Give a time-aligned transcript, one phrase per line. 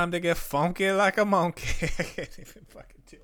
[0.00, 1.86] time to get funky like a monkey.
[1.98, 3.22] I can't even fucking do it.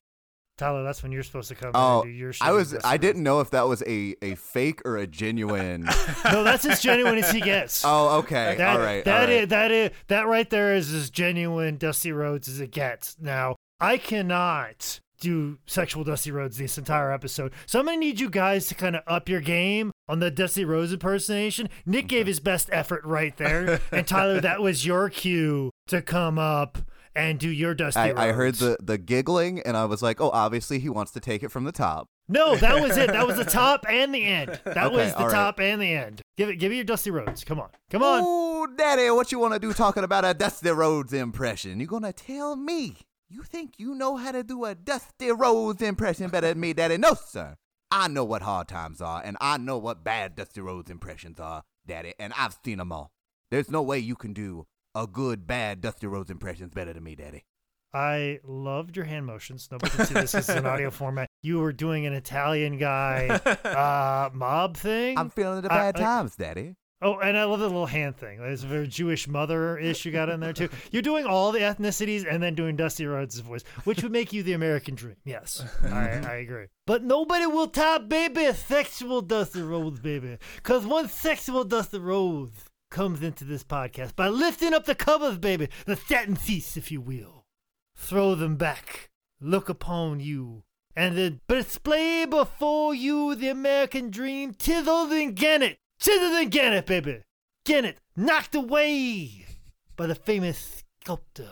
[0.58, 2.75] Tyler, that's when you're supposed to come Oh, in and do your I was.
[2.82, 5.86] I didn't know if that was a a fake or a genuine.
[6.25, 7.82] No, that's as genuine as he gets.
[7.84, 8.54] oh, okay.
[8.57, 9.04] That, all right.
[9.04, 9.43] that all right.
[9.43, 13.17] is- that is that right there is as genuine Dusty Rhodes as it gets.
[13.20, 17.53] Now, I cannot do sexual Dusty Rhodes this entire episode.
[17.67, 20.64] So I'm gonna need you guys to kind of up your game on the Dusty
[20.64, 21.68] Rhodes impersonation.
[21.84, 23.81] Nick gave his best effort right there.
[23.93, 26.79] and Tyler, that was your cue to come up
[27.14, 30.31] and do your Dusty I, I heard the the giggling and I was like, oh,
[30.31, 32.09] obviously he wants to take it from the top.
[32.28, 33.09] No, that was it.
[33.12, 34.61] That was the top and the end.
[34.64, 35.33] That Okay, was the all right.
[35.33, 36.20] top and the end.
[36.37, 37.45] Give it give me your Dusty Rhodes.
[37.45, 37.69] Come on.
[37.91, 38.20] Come on.
[38.25, 41.81] Oh, daddy, what you want to do talking about a Dusty Rhodes impression?
[41.81, 42.97] You gonna tell me?
[43.29, 46.97] You think you know how to do a Dusty Rhodes impression better than me, daddy?
[46.97, 47.57] No, sir.
[47.91, 51.62] I know what hard times are, and I know what bad Dusty Rhodes impressions are,
[51.87, 53.12] daddy, and I've seen them all.
[53.51, 54.67] There's no way you can do
[55.02, 57.44] a good, bad Dusty Rhodes impressions better than me, daddy.
[57.94, 59.69] I loved your hand motions.
[59.70, 60.34] Nobody can see this.
[60.34, 61.28] Is an audio format.
[61.42, 65.17] You were doing an Italian guy uh, mob thing.
[65.19, 66.74] I'm feeling the I- bad I- times, daddy.
[67.00, 68.39] oh, and I love the little hand thing.
[68.39, 70.69] There's a very Jewish mother ish you got in there too.
[70.91, 74.42] You're doing all the ethnicities and then doing Dusty Rhodes' voice, which would make you
[74.42, 75.17] the American dream.
[75.24, 75.89] Yes, I,
[76.27, 76.67] I agree.
[76.86, 80.36] But nobody will top baby a sexual Dusty Rhodes, baby.
[80.56, 85.69] Because one sexual Dusty Rhodes comes into this podcast by lifting up the covers, baby,
[85.87, 87.45] the satin seats, if you will.
[87.97, 89.11] Throw them back.
[89.41, 90.62] Look upon you.
[90.95, 95.79] And then display before you the American dream, tizzled and Gannett.
[96.01, 97.23] Tizzled and Gannett, baby.
[97.64, 99.47] Gannett, knocked away
[99.97, 101.51] by the famous sculptor,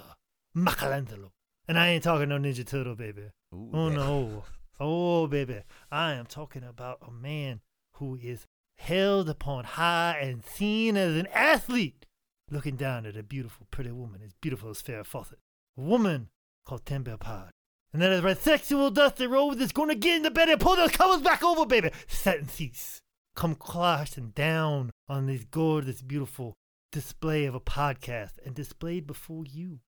[0.55, 1.33] Michelangelo.
[1.67, 3.23] And I ain't talking no Ninja Turtle, baby.
[3.55, 4.01] Ooh, Oh daddy.
[4.01, 4.45] no.
[4.81, 5.61] Oh baby.
[5.93, 7.61] I am talking about a man
[7.99, 8.45] who is
[8.85, 12.07] held upon high and seen as an athlete,
[12.51, 15.39] looking down at a beautiful, pretty woman as beautiful as Farrah Fawcett.
[15.77, 16.29] A woman
[16.67, 17.51] called Timbo Pod.
[17.93, 20.77] And that is right, sexual Dusty Rhodes is gonna get in the bed and pull
[20.77, 21.91] those covers back over, baby.
[22.07, 23.01] Satin seats.
[23.35, 26.55] Come clashing down on this gorgeous, beautiful
[26.93, 29.81] display of a podcast and displayed before you.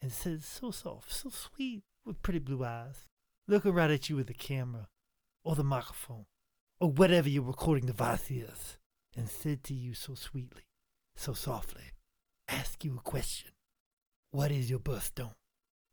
[0.00, 3.06] And says so soft, so sweet, with pretty blue eyes
[3.48, 4.88] looking right at you with the camera
[5.44, 6.26] or the microphone
[6.80, 8.78] or whatever your recording device is
[9.16, 10.62] and said to you so sweetly,
[11.16, 11.92] so softly,
[12.48, 13.52] ask you a question.
[14.30, 15.34] What is your birthstone?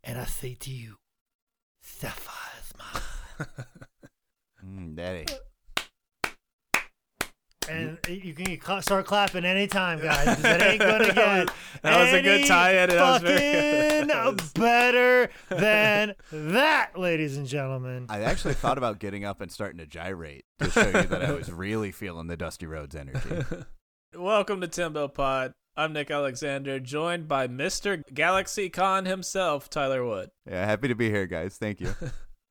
[0.04, 0.96] And I say to you,
[1.82, 3.48] sapphire smile.
[4.66, 5.26] Mm, daddy.
[7.70, 10.42] And you can cla- start clapping anytime, guys.
[10.42, 11.50] That ain't gonna get
[11.82, 12.90] that was a good any tie-in.
[12.90, 13.92] That was very good.
[13.92, 18.06] fucking That was- better than that, ladies and gentlemen.
[18.10, 21.32] I actually thought about getting up and starting to gyrate to show you that I
[21.32, 23.44] was really feeling the Dusty Rhodes energy.
[24.16, 25.54] Welcome to Timbo Pod.
[25.76, 28.04] I'm Nick Alexander, joined by Mr.
[28.14, 30.30] Galaxy Con himself, Tyler Wood.
[30.48, 31.58] Yeah, happy to be here, guys.
[31.58, 31.96] Thank you.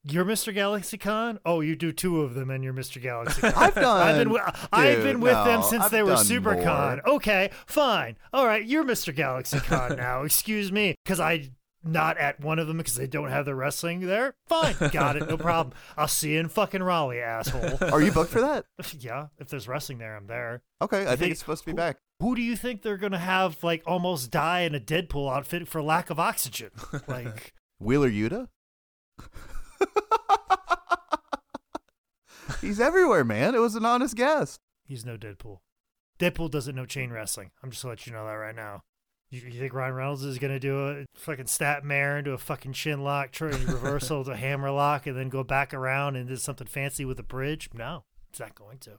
[0.04, 0.52] You're Mr.
[0.52, 1.38] Galaxy Con?
[1.46, 3.00] Oh, you do two of them, and you're Mr.
[3.02, 3.52] Galaxy Con.
[3.56, 4.02] I've done.
[4.08, 7.04] I've been wi- I've been with them since I've they were SuperCon.
[7.04, 7.14] more.
[7.16, 8.16] Okay, fine.
[8.32, 9.14] All right, you're Mr.
[9.14, 10.22] Galaxy Con now.
[10.24, 11.50] Excuse me, because I
[11.84, 14.34] not at one of them because they don't have the wrestling there.
[14.48, 15.74] Fine, got it, no problem.
[15.96, 17.78] I'll see you in fucking Raleigh, asshole.
[17.92, 18.64] Are you booked for that?
[18.98, 20.62] yeah, if there's wrestling there, I'm there.
[20.80, 21.98] Okay, I think- think it's supposed to be back.
[22.20, 25.80] Who do you think they're gonna have like almost die in a Deadpool outfit for
[25.82, 26.70] lack of oxygen?
[27.08, 27.52] Like.
[27.80, 28.48] Wheeler Yuta?
[32.60, 33.54] He's everywhere, man.
[33.54, 34.58] It was an honest guess.
[34.86, 35.58] He's no Deadpool.
[36.18, 37.50] Deadpool doesn't know chain wrestling.
[37.62, 38.82] I'm just gonna let you know that right now.
[39.30, 42.74] You, you think Ryan Reynolds is gonna do a fucking snap mare into a fucking
[42.74, 46.66] chin lock, try reversal to hammer lock, and then go back around and do something
[46.66, 47.70] fancy with a bridge?
[47.74, 48.98] No, it's not going to.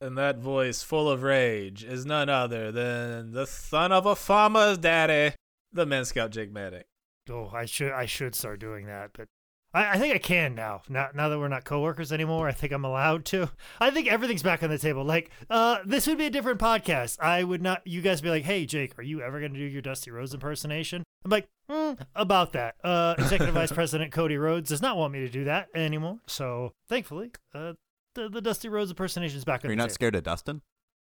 [0.00, 4.78] And that voice full of rage is none other than the son of a farmer's
[4.78, 5.34] daddy,
[5.72, 6.84] the men scout Jake Maddock.
[7.30, 9.28] Oh, I should I should start doing that, but
[9.74, 10.82] I, I think I can now.
[10.88, 13.50] Now now that we're not coworkers anymore, I think I'm allowed to.
[13.80, 15.04] I think everything's back on the table.
[15.04, 17.20] Like, uh, this would be a different podcast.
[17.20, 17.86] I would not.
[17.86, 20.34] You guys be like, "Hey, Jake, are you ever going to do your Dusty Rhodes
[20.34, 22.76] impersonation?" I'm like, hmm, about that.
[22.82, 26.20] Uh, Executive Vice President Cody Rhodes does not want me to do that anymore.
[26.26, 27.72] So thankfully, uh,
[28.14, 29.94] the, the Dusty Rhodes impersonation is back on Are you not table.
[29.94, 30.62] scared of Dustin?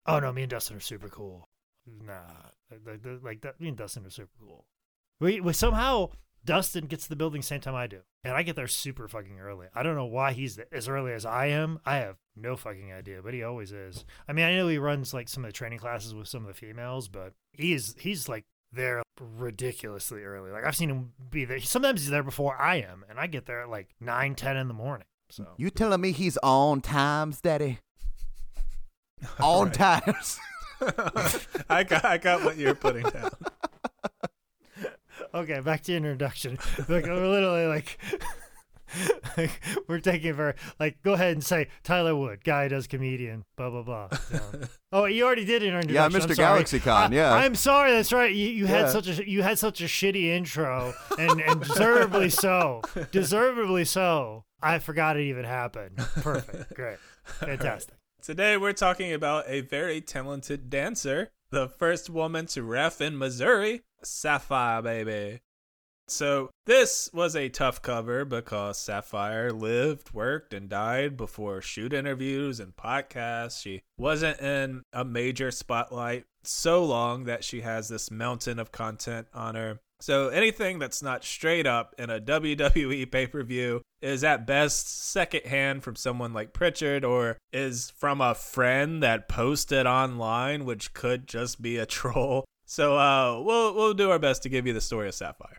[0.06, 1.50] Oh no, me and Dustin are super cool.
[1.88, 2.13] Nah,
[2.72, 3.60] like, like, like that.
[3.60, 4.66] Me and Dustin are super cool.
[5.19, 6.10] We, we somehow
[6.46, 9.40] Dustin gets to the building same time I do, and I get there super fucking
[9.40, 9.68] early.
[9.74, 11.80] I don't know why he's th- as early as I am.
[11.86, 14.06] I have no fucking idea, but he always is.
[14.28, 16.48] I mean, I know he runs like some of the training classes with some of
[16.48, 20.52] the females, but he is he's like there ridiculously early.
[20.52, 21.60] Like I've seen him be there.
[21.60, 24.68] Sometimes he's there before I am, and I get there at like nine, ten in
[24.68, 25.08] the morning.
[25.30, 27.80] So You telling me he's on times, Daddy?
[29.40, 30.40] On times.
[31.70, 33.32] I got, I got what you're putting down.
[35.36, 36.58] Okay, back to your introduction.
[36.88, 37.98] Like we're literally like,
[39.38, 39.52] like
[39.88, 43.82] we're taking for like go ahead and say Tyler Wood, guy does comedian, blah blah
[43.82, 44.10] blah.
[44.18, 44.60] So-
[44.94, 46.22] oh, you already did your Yeah, introduction.
[46.22, 46.36] I'm Mr.
[46.38, 46.64] sorry.
[46.64, 47.34] GalaxyCon, yeah.
[47.34, 47.92] I'm sorry.
[47.92, 48.34] That's right.
[48.34, 52.82] You, you had such a you had such a shitty intro, and, and deservedly so.
[53.12, 54.46] Deservedly so.
[54.62, 55.98] I forgot it even happened.
[55.98, 56.74] Perfect.
[56.76, 56.98] Great.
[57.26, 57.96] Fantastic.
[58.24, 63.81] Today we're talking about a very talented dancer, the first woman to ref in Missouri,
[64.04, 65.40] Sapphire Baby.
[66.06, 72.60] So, this was a tough cover because Sapphire lived, worked, and died before shoot interviews
[72.60, 73.62] and podcasts.
[73.62, 79.28] She wasn't in a major spotlight so long that she has this mountain of content
[79.34, 79.80] on her.
[80.02, 85.10] So, anything that's not straight up in a WWE pay per view is at best
[85.12, 91.28] secondhand from someone like Prichard or is from a friend that posted online, which could
[91.28, 92.46] just be a troll.
[92.66, 95.58] So, uh, we'll, we'll do our best to give you the story of Sapphire.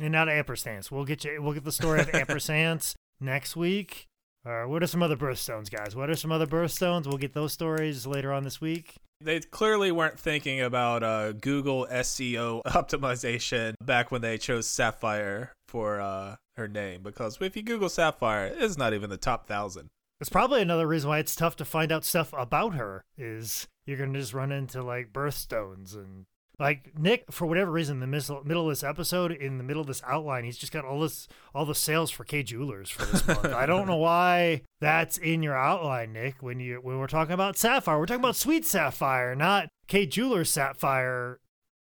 [0.00, 0.90] And not ampersands.
[0.90, 1.40] We'll get you.
[1.42, 4.06] We'll get the story of ampersands next week.
[4.46, 5.94] Uh, what are some other birthstones, guys?
[5.94, 7.06] What are some other birthstones?
[7.06, 8.96] We'll get those stories later on this week.
[9.20, 16.00] They clearly weren't thinking about uh, Google SEO optimization back when they chose Sapphire for
[16.00, 19.88] uh, her name, because if you Google Sapphire, it's not even the top thousand.
[20.20, 23.04] It's probably another reason why it's tough to find out stuff about her.
[23.16, 26.26] Is you're gonna just run into like birthstones and
[26.58, 29.86] like Nick for whatever reason the middle middle of this episode in the middle of
[29.86, 33.26] this outline he's just got all this all the sales for Kay Jewelers for this
[33.26, 33.46] month.
[33.46, 36.42] I don't know why that's in your outline, Nick.
[36.42, 40.50] When you when we're talking about Sapphire, we're talking about Sweet Sapphire, not Kay Jewelers
[40.50, 41.40] Sapphire.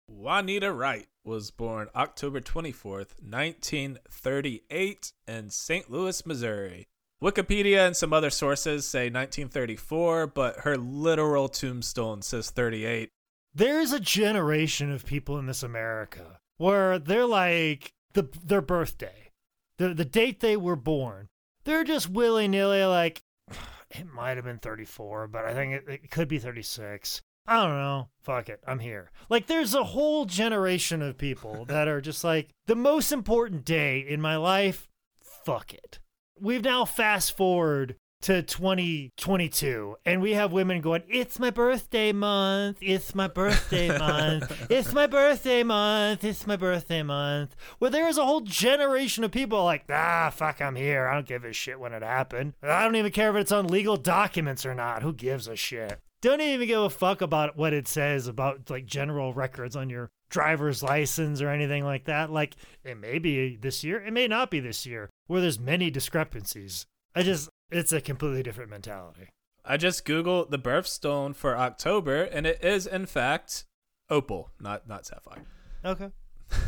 [0.08, 5.90] Juanita Wright was born October 24th, 1938, in St.
[5.90, 6.88] Louis, Missouri.
[7.24, 13.10] Wikipedia and some other sources say 1934, but her literal tombstone says 38.
[13.56, 19.32] There's a generation of people in this America where they're like the their birthday,
[19.78, 21.28] the the date they were born.
[21.64, 23.22] They're just willy nilly like
[23.92, 27.22] it might have been 34, but I think it, it could be 36.
[27.46, 28.08] I don't know.
[28.22, 28.62] Fuck it.
[28.66, 29.12] I'm here.
[29.30, 34.00] Like, there's a whole generation of people that are just like, the most important day
[34.00, 34.88] in my life,
[35.22, 36.00] fuck it.
[36.40, 42.78] We've now fast forward to 2022 and we have women going it's my birthday month
[42.80, 47.54] it's my birthday month it's my birthday month it's my birthday month.
[47.80, 51.06] Where there is a whole generation of people like ah fuck i'm here.
[51.06, 52.54] I don't give a shit when it happened.
[52.64, 55.04] I don't even care if it's on legal documents or not.
[55.04, 56.00] Who gives a shit?
[56.22, 60.12] Don't even give a fuck about what it says about like general records on your
[60.30, 62.32] driver's license or anything like that.
[62.32, 62.56] Like
[62.86, 66.86] it may be this year it may not be this year where there's many discrepancies.
[67.16, 69.30] I just it's a completely different mentality.
[69.66, 73.66] I just googled the birthstone for October, and it is in fact
[74.10, 75.44] opal, not not sapphire.
[75.86, 76.10] Okay.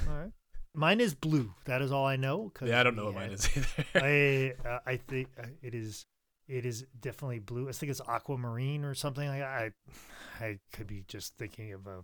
[0.08, 0.32] All right.
[0.74, 1.54] Mine is blue.
[1.66, 2.52] That is all I know.
[2.62, 3.86] Yeah, I don't know what mine is either.
[3.96, 6.06] I uh, I think uh, it is
[6.48, 7.68] it is definitely blue.
[7.70, 9.50] I think it's aquamarine or something like that.
[9.50, 9.72] I
[10.46, 12.04] I could be just thinking of a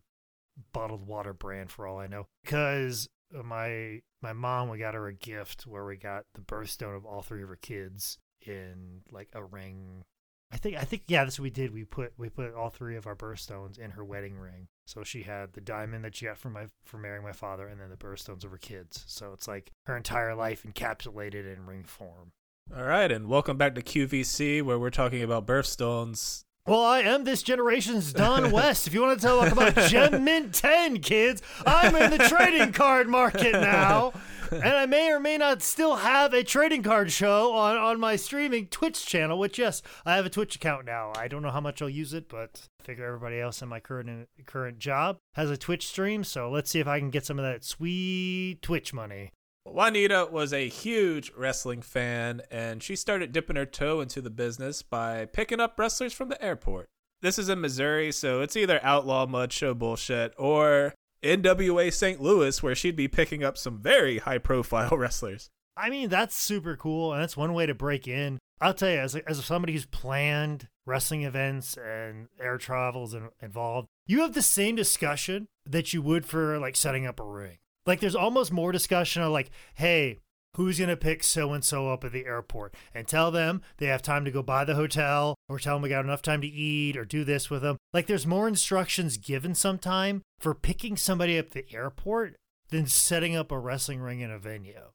[0.73, 2.27] bottled water brand for all I know.
[2.43, 7.05] Because my my mom, we got her a gift where we got the birthstone of
[7.05, 8.17] all three of her kids
[8.47, 10.03] in like a ring.
[10.51, 11.73] I think I think yeah, that's what we did.
[11.73, 14.67] We put we put all three of our birthstones in her wedding ring.
[14.85, 17.79] So she had the diamond that she got from my for marrying my father, and
[17.79, 19.03] then the birthstones of her kids.
[19.07, 22.31] So it's like her entire life encapsulated in ring form.
[22.75, 26.43] All right, and welcome back to QVC, where we're talking about birthstones.
[26.67, 28.85] Well, I am this generation's Don West.
[28.85, 33.07] If you want to talk about Gem Mint 10, kids, I'm in the trading card
[33.07, 34.13] market now.
[34.51, 38.15] And I may or may not still have a trading card show on, on my
[38.15, 41.13] streaming Twitch channel, which, yes, I have a Twitch account now.
[41.15, 43.79] I don't know how much I'll use it, but I figure everybody else in my
[43.79, 46.23] current current job has a Twitch stream.
[46.23, 49.31] So let's see if I can get some of that sweet Twitch money.
[49.65, 54.81] Juanita was a huge wrestling fan, and she started dipping her toe into the business
[54.81, 56.89] by picking up wrestlers from the airport.
[57.21, 62.19] This is in Missouri, so it's either outlaw mud show bullshit or NWA St.
[62.19, 65.49] Louis, where she'd be picking up some very high profile wrestlers.
[65.77, 68.39] I mean, that's super cool, and that's one way to break in.
[68.59, 73.87] I'll tell you, as, as somebody who's planned wrestling events and air travels and involved,
[74.07, 77.59] you have the same discussion that you would for like setting up a ring.
[77.85, 80.19] Like, there's almost more discussion of like, hey,
[80.55, 83.87] who's going to pick so and so up at the airport and tell them they
[83.87, 86.47] have time to go buy the hotel or tell them we got enough time to
[86.47, 87.77] eat or do this with them.
[87.93, 92.35] Like, there's more instructions given sometime for picking somebody up at the airport
[92.69, 94.91] than setting up a wrestling ring in a venue.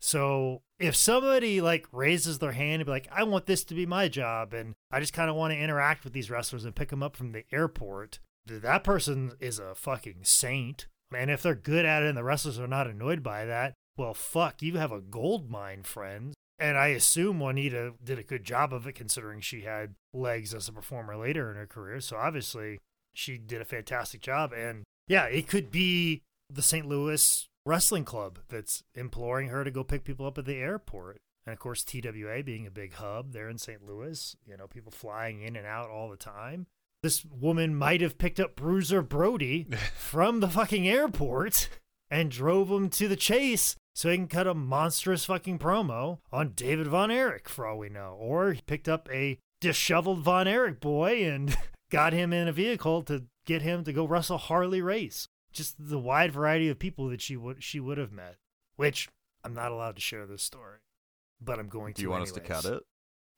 [0.00, 3.86] So if somebody like raises their hand and be like, I want this to be
[3.86, 6.88] my job and I just kind of want to interact with these wrestlers and pick
[6.88, 10.88] them up from the airport, that person is a fucking saint.
[11.14, 14.14] And if they're good at it and the wrestlers are not annoyed by that, well,
[14.14, 16.34] fuck, you have a gold mine, friend.
[16.58, 20.68] And I assume Juanita did a good job of it considering she had legs as
[20.68, 22.00] a performer later in her career.
[22.00, 22.78] So obviously
[23.14, 24.52] she did a fantastic job.
[24.52, 26.86] And yeah, it could be the St.
[26.86, 31.18] Louis Wrestling Club that's imploring her to go pick people up at the airport.
[31.44, 33.84] And of course, TWA being a big hub there in St.
[33.84, 36.66] Louis, you know, people flying in and out all the time.
[37.02, 39.66] This woman might have picked up Bruiser Brody
[39.96, 41.68] from the fucking airport
[42.08, 46.52] and drove him to the chase so he can cut a monstrous fucking promo on
[46.54, 48.16] David Von Erich, for all we know.
[48.20, 51.56] Or he picked up a disheveled Von Erich boy and
[51.90, 55.26] got him in a vehicle to get him to go wrestle Harley Race.
[55.52, 58.36] Just the wide variety of people that she would she would have met.
[58.76, 59.08] Which
[59.44, 60.78] I'm not allowed to share this story,
[61.40, 61.98] but I'm going to.
[61.98, 62.82] Do you want us to cut it?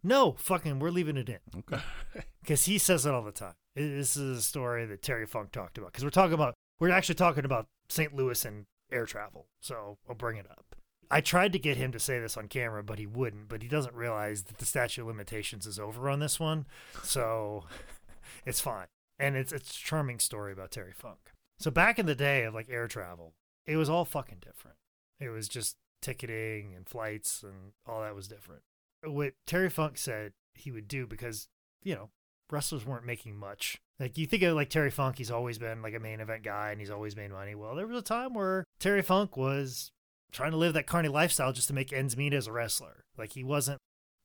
[0.05, 1.83] No, fucking, we're leaving it in Okay.
[2.43, 3.55] because he says it all the time.
[3.75, 7.15] This is a story that Terry Funk talked about because we're talking about we're actually
[7.15, 8.15] talking about St.
[8.15, 9.47] Louis and air travel.
[9.61, 10.77] So I'll bring it up.
[11.11, 13.49] I tried to get him to say this on camera, but he wouldn't.
[13.49, 16.67] But he doesn't realize that the statute of limitations is over on this one,
[17.03, 17.65] so
[18.47, 18.87] it's fine.
[19.19, 21.33] And it's it's a charming story about Terry Funk.
[21.59, 23.33] So back in the day of like air travel,
[23.67, 24.77] it was all fucking different.
[25.19, 28.63] It was just ticketing and flights and all that was different.
[29.07, 31.49] What Terry Funk said he would do because
[31.83, 32.11] you know
[32.51, 33.79] wrestlers weren't making much.
[33.99, 36.71] Like you think of like Terry Funk, he's always been like a main event guy
[36.71, 37.55] and he's always made money.
[37.55, 39.91] Well, there was a time where Terry Funk was
[40.33, 43.05] trying to live that carny lifestyle just to make ends meet as a wrestler.
[43.17, 43.79] Like he wasn't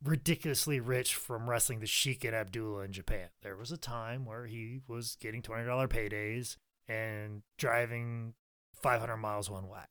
[0.04, 3.30] ridiculously rich from wrestling the Sheik and Abdullah in Japan.
[3.44, 6.56] There was a time where he was getting twenty dollar paydays
[6.88, 8.34] and driving
[8.74, 9.82] five hundred miles one way.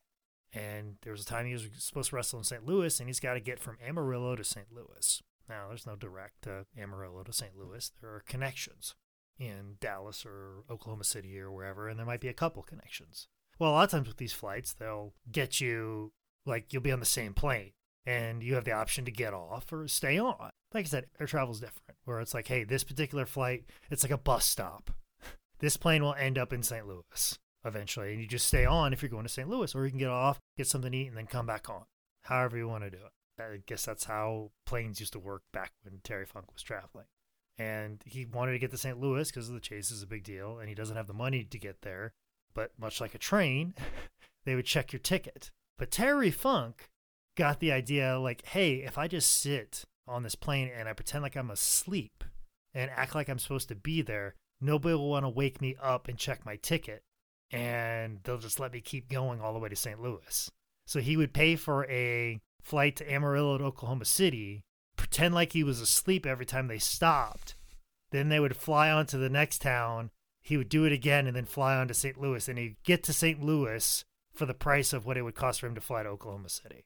[0.53, 2.65] And there was a time he was supposed to wrestle in St.
[2.65, 4.67] Louis, and he's got to get from Amarillo to St.
[4.73, 5.23] Louis.
[5.49, 6.47] Now, there's no direct
[6.79, 7.57] Amarillo to St.
[7.57, 7.91] Louis.
[8.01, 8.95] There are connections
[9.39, 13.29] in Dallas or Oklahoma City or wherever, and there might be a couple connections.
[13.59, 16.13] Well, a lot of times with these flights, they'll get you,
[16.47, 17.73] like, you'll be on the same plane,
[18.07, 20.51] and you have the option to get off or stay on.
[20.73, 24.13] Like I said, air travel's different, where it's like, hey, this particular flight, it's like
[24.13, 24.91] a bus stop.
[25.61, 26.87] This plane will end up in St.
[26.87, 29.49] Louis eventually, and you just stay on if you're going to St.
[29.49, 31.85] Louis, or you can get off, get something to eat, and then come back on.
[32.23, 33.13] However you want to do it.
[33.41, 37.07] I guess that's how planes used to work back when Terry Funk was traveling.
[37.57, 39.01] And he wanted to get to St.
[39.01, 41.59] Louis because the chase is a big deal, and he doesn't have the money to
[41.59, 42.13] get there.
[42.55, 43.75] But much like a train,
[44.45, 45.51] they would check your ticket.
[45.79, 46.89] But Terry Funk
[47.37, 51.23] got the idea like, hey, if I just sit on this plane and I pretend
[51.23, 52.25] like I'm asleep
[52.75, 56.09] and act like I'm supposed to be there, nobody will want to wake me up
[56.09, 57.03] and check my ticket
[57.51, 60.01] and they'll just let me keep going all the way to St.
[60.01, 60.51] Louis.
[60.87, 64.63] So he would pay for a flight to Amarillo to Oklahoma City,
[64.97, 67.55] pretend like he was asleep every time they stopped.
[68.11, 70.11] Then they would fly on to the next town.
[70.41, 72.21] He would do it again and then fly on to St.
[72.21, 72.49] Louis.
[72.49, 73.43] And he'd get to St.
[73.43, 76.49] Louis for the price of what it would cost for him to fly to Oklahoma
[76.49, 76.85] City.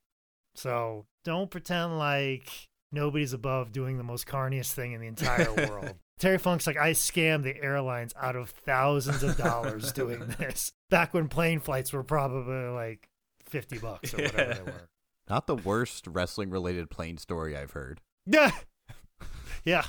[0.55, 5.97] So don't pretend like nobody's above doing the most carniest thing in the entire world.
[6.23, 10.71] Terry Funk's like, I scammed the airlines out of thousands of dollars doing this.
[10.89, 13.09] Back when plane flights were probably like
[13.49, 14.55] 50 bucks or whatever Yeah.
[14.55, 14.89] they were.
[15.29, 18.01] Not the worst wrestling related plane story I've heard.
[18.27, 18.53] Yeah.
[19.65, 19.85] yeah.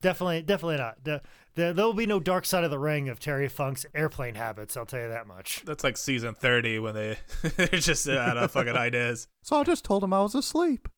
[0.00, 1.04] Definitely, definitely not.
[1.04, 1.20] The,
[1.56, 4.78] the, there'll be no dark side of the ring of Terry Funk's airplane habits.
[4.78, 5.62] I'll tell you that much.
[5.66, 7.18] That's like season 30 when they
[7.56, 9.28] they're just out of fucking ideas.
[9.42, 10.88] So I just told him I was asleep.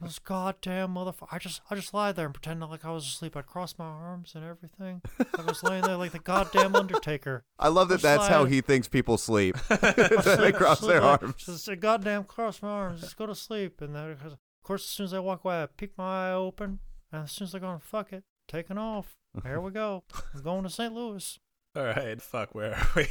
[0.00, 1.28] This goddamn motherfucker!
[1.32, 3.36] I just, I just lie there and pretend like I was asleep.
[3.36, 5.02] I'd cross my arms and everything.
[5.36, 7.44] I was laying there like the goddamn Undertaker.
[7.58, 9.56] I love that Just that's how he thinks people sleep.
[9.68, 11.44] they cross their arms.
[11.44, 13.00] Just say, goddamn, cross my arms.
[13.00, 13.80] Just go to sleep.
[13.80, 16.80] And then, of course, as soon as I walk away, I peek my eye open.
[17.12, 19.16] And as soon as I go, fuck it, taking off.
[19.42, 20.04] Here we go.
[20.34, 20.92] I'm going to St.
[20.92, 21.38] Louis.
[21.76, 23.06] All right, fuck, where are we?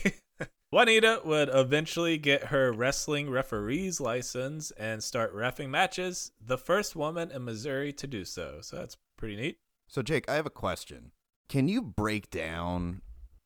[0.71, 7.31] Juanita would eventually get her wrestling referee's license and start refing matches, the first woman
[7.31, 8.57] in Missouri to do so.
[8.61, 9.59] So that's pretty neat.
[9.87, 11.11] So, Jake, I have a question.
[11.47, 13.01] Can you break down?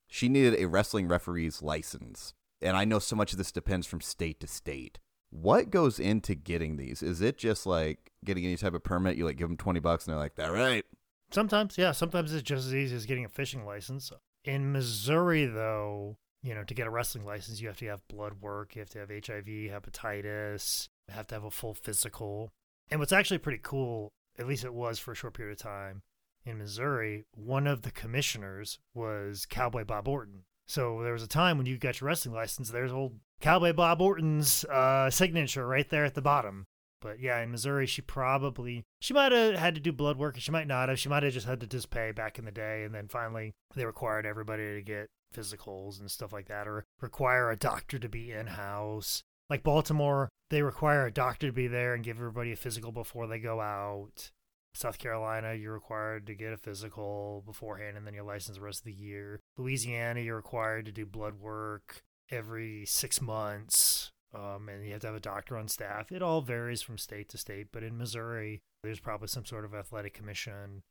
[0.08, 2.34] She needed a wrestling referee's license.
[2.62, 4.98] And I know so much of this depends from state to state.
[5.30, 7.04] What goes into getting these?
[7.04, 9.18] Is it just like getting any type of permit?
[9.18, 10.86] You like give them 20 bucks and they're like, that right?
[11.32, 14.12] Sometimes, yeah, sometimes it's just as easy as getting a fishing license.
[14.44, 18.42] In Missouri, though, you know, to get a wrestling license, you have to have blood
[18.42, 22.50] work, you have to have HIV, hepatitis, you have to have a full physical.
[22.90, 26.02] And what's actually pretty cool, at least it was for a short period of time
[26.46, 30.44] in Missouri, one of the commissioners was Cowboy Bob Orton.
[30.68, 34.02] So there was a time when you got your wrestling license, there's old Cowboy Bob
[34.02, 36.66] Orton's uh, signature right there at the bottom.
[37.02, 40.44] But yeah, in Missouri, she probably she might have had to do blood work, and
[40.44, 41.00] she might not have.
[41.00, 43.54] She might have just had to just pay back in the day, and then finally
[43.74, 48.10] they required everybody to get physicals and stuff like that, or require a doctor to
[48.10, 49.24] be in house.
[49.50, 53.28] Like Baltimore, they require a doctor to be there and give everybody a physical before
[53.28, 54.32] they go out.
[54.76, 58.82] South Carolina, you're required to get a physical beforehand and then you're licensed the rest
[58.82, 59.42] of the year.
[59.58, 64.12] Louisiana, you're required to do blood work every six months.
[64.34, 66.12] Um, and you have to have a doctor on staff.
[66.12, 69.74] It all varies from state to state, but in Missouri, there's probably some sort of
[69.74, 70.84] athletic commission.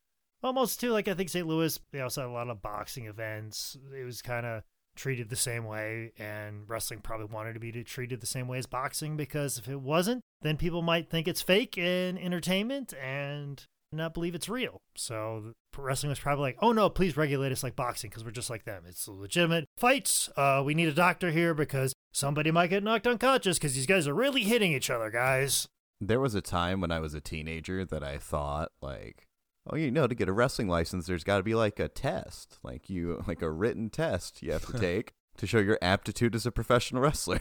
[0.42, 1.47] Almost too, like I think St.
[1.47, 3.76] Louis, they also had a lot of boxing events.
[3.97, 4.62] It was kind of
[4.95, 8.66] treated the same way, and wrestling probably wanted to be treated the same way as
[8.66, 14.14] boxing because if it wasn't, then people might think it's fake and entertainment and not
[14.14, 14.83] believe it's real.
[14.97, 18.50] So wrestling was probably like, oh no, please regulate us like boxing because we're just
[18.50, 18.85] like them.
[18.87, 20.28] It's legitimate fights.
[20.37, 24.07] Uh, we need a doctor here because somebody might get knocked unconscious because these guys
[24.07, 25.66] are really hitting each other, guys.
[26.00, 29.28] There was a time when I was a teenager that I thought like,
[29.71, 32.59] oh, you know, to get a wrestling license, there's got to be like a test,
[32.63, 36.47] like you, like a written test you have to take to show your aptitude as
[36.47, 37.41] a professional wrestler.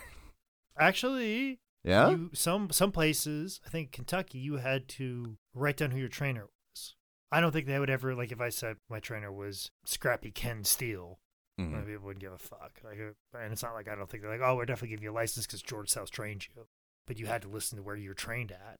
[0.79, 2.09] Actually, yeah.
[2.09, 6.43] You, some some places, I think Kentucky, you had to write down who your trainer
[6.43, 6.95] was.
[7.31, 10.63] I don't think they would ever like if I said my trainer was Scrappy Ken
[10.63, 11.19] Steele.
[11.59, 11.79] Mm-hmm.
[11.81, 12.79] People wouldn't give a fuck.
[12.83, 15.03] Like, uh, and it's not like I don't think they're like, oh, we're definitely giving
[15.03, 16.67] you a license because George South trained you,
[17.07, 18.77] but you had to listen to where you were trained at.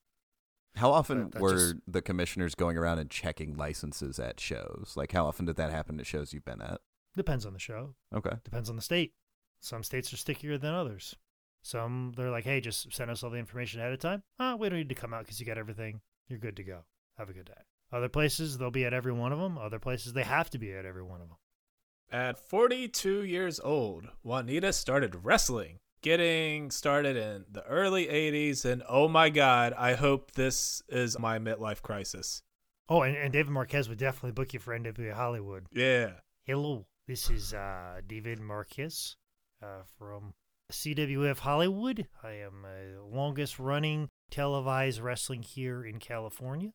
[0.77, 4.93] How often were just, the commissioners going around and checking licenses at shows?
[4.96, 6.81] Like, how often did that happen at shows you've been at?
[7.15, 7.96] Depends on the show.
[8.13, 8.36] Okay.
[8.43, 9.13] Depends on the state.
[9.60, 11.15] Some states are stickier than others.
[11.63, 14.24] Some they're like, hey, just send us all the information ahead of time.
[14.39, 16.01] Ah, we don't need to come out because you got everything.
[16.29, 16.86] You're good to go.
[17.17, 17.62] Have a good day.
[17.91, 19.58] Other places they'll be at every one of them.
[19.58, 21.38] Other places they have to be at every one of them.
[22.10, 28.65] At 42 years old, Juanita started wrestling, getting started in the early 80s.
[28.65, 32.41] And oh my God, I hope this is my midlife crisis.
[32.89, 35.65] Oh, and, and David Marquez would definitely book you for NWA Hollywood.
[35.73, 36.12] Yeah.
[36.43, 39.17] Hello, this is uh, David Marquez
[39.62, 40.33] uh, from
[40.71, 42.07] CWF Hollywood.
[42.23, 46.71] I am uh, longest running televised wrestling here in California.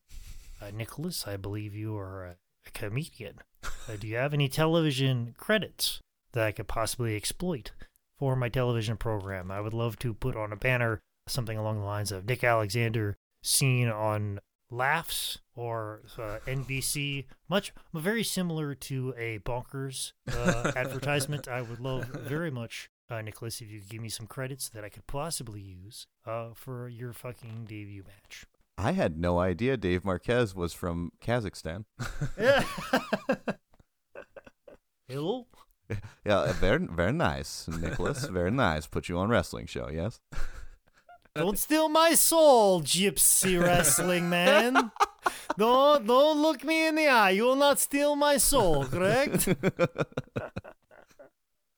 [0.61, 2.35] Uh, Nicholas, I believe you are a,
[2.67, 3.39] a comedian.
[3.63, 5.99] Uh, do you have any television credits
[6.33, 7.71] that I could possibly exploit
[8.23, 9.51] for my television program?
[9.51, 13.17] I would love to put on a banner something along the lines of Nick Alexander
[13.43, 14.39] seen on
[14.71, 21.49] Laughs or uh, NBC, much very similar to a Bonkers uh, advertisement.
[21.49, 24.85] I would love very much uh, Nicholas, if you could give me some credits that
[24.85, 28.45] I could possibly use uh, for your fucking debut match.
[28.77, 31.83] I had no idea Dave Marquez was from Kazakhstan.
[35.09, 35.47] Hello?
[36.25, 38.25] Yeah, uh, very very nice, Nicholas.
[38.29, 38.87] Very nice.
[38.87, 40.21] Put you on wrestling show, yes?
[41.35, 44.91] Don't steal my soul, gypsy wrestling man.
[45.57, 47.31] don't don't look me in the eye.
[47.31, 49.49] You will not steal my soul, correct?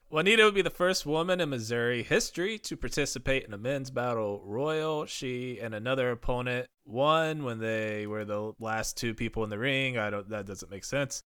[0.09, 4.41] Juanita would be the first woman in Missouri history to participate in a men's battle
[4.45, 5.05] royal.
[5.05, 9.97] She and another opponent won when they were the last two people in the ring.
[9.97, 11.21] I don't that doesn't make sense.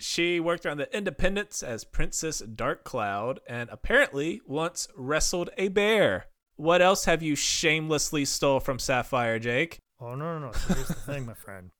[0.00, 6.26] She worked on the independents as Princess Dark Cloud and apparently once wrestled a bear.
[6.56, 9.78] What else have you shamelessly stole from Sapphire, Jake?
[10.00, 10.52] Oh no no no!
[10.52, 11.70] So here's the thing, my friend.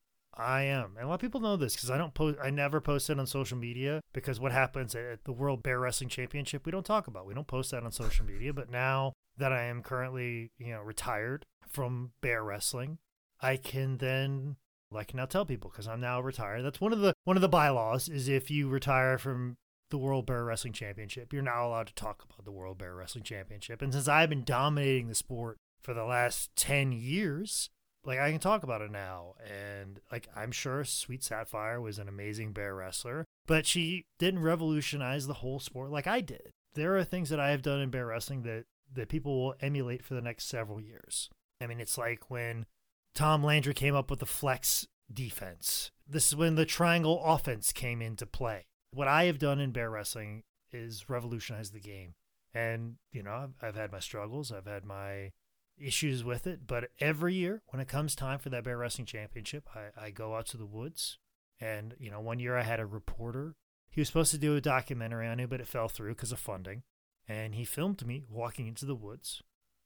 [0.40, 0.94] I am.
[0.96, 3.18] And a lot of people know this because I don't post, I never post it
[3.18, 7.06] on social media because what happens at the World Bear Wrestling Championship, we don't talk
[7.06, 7.26] about.
[7.26, 8.52] We don't post that on social media.
[8.52, 12.98] But now that I am currently, you know, retired from bear wrestling,
[13.42, 14.56] I can then,
[14.94, 16.62] I can now tell people because I'm now retired.
[16.62, 19.56] That's one of the, one of the bylaws is if you retire from
[19.90, 23.24] the World Bear Wrestling Championship, you're now allowed to talk about the World Bear Wrestling
[23.24, 23.82] Championship.
[23.82, 27.70] And since I've been dominating the sport for the last 10 years,
[28.04, 29.34] like I can talk about it now.
[29.44, 35.26] And like I'm sure Sweet Sapphire was an amazing bear wrestler, but she didn't revolutionize
[35.26, 36.50] the whole sport like I did.
[36.74, 40.04] There are things that I have done in bear wrestling that that people will emulate
[40.04, 41.28] for the next several years.
[41.60, 42.66] I mean, it's like when
[43.14, 45.90] Tom Landry came up with the flex defense.
[46.08, 48.66] This is when the triangle offense came into play.
[48.92, 50.42] What I have done in bear wrestling
[50.72, 52.14] is revolutionize the game.
[52.52, 55.30] And, you know, I've, I've had my struggles, I've had my
[55.78, 56.66] issues with it.
[56.66, 60.34] But every year, when it comes time for that bear wrestling championship, I, I go
[60.34, 61.18] out to the woods.
[61.60, 63.54] And, you know, one year I had a reporter.
[63.90, 66.38] He was supposed to do a documentary on it, but it fell through because of
[66.38, 66.82] funding.
[67.28, 69.42] And he filmed me walking into the woods.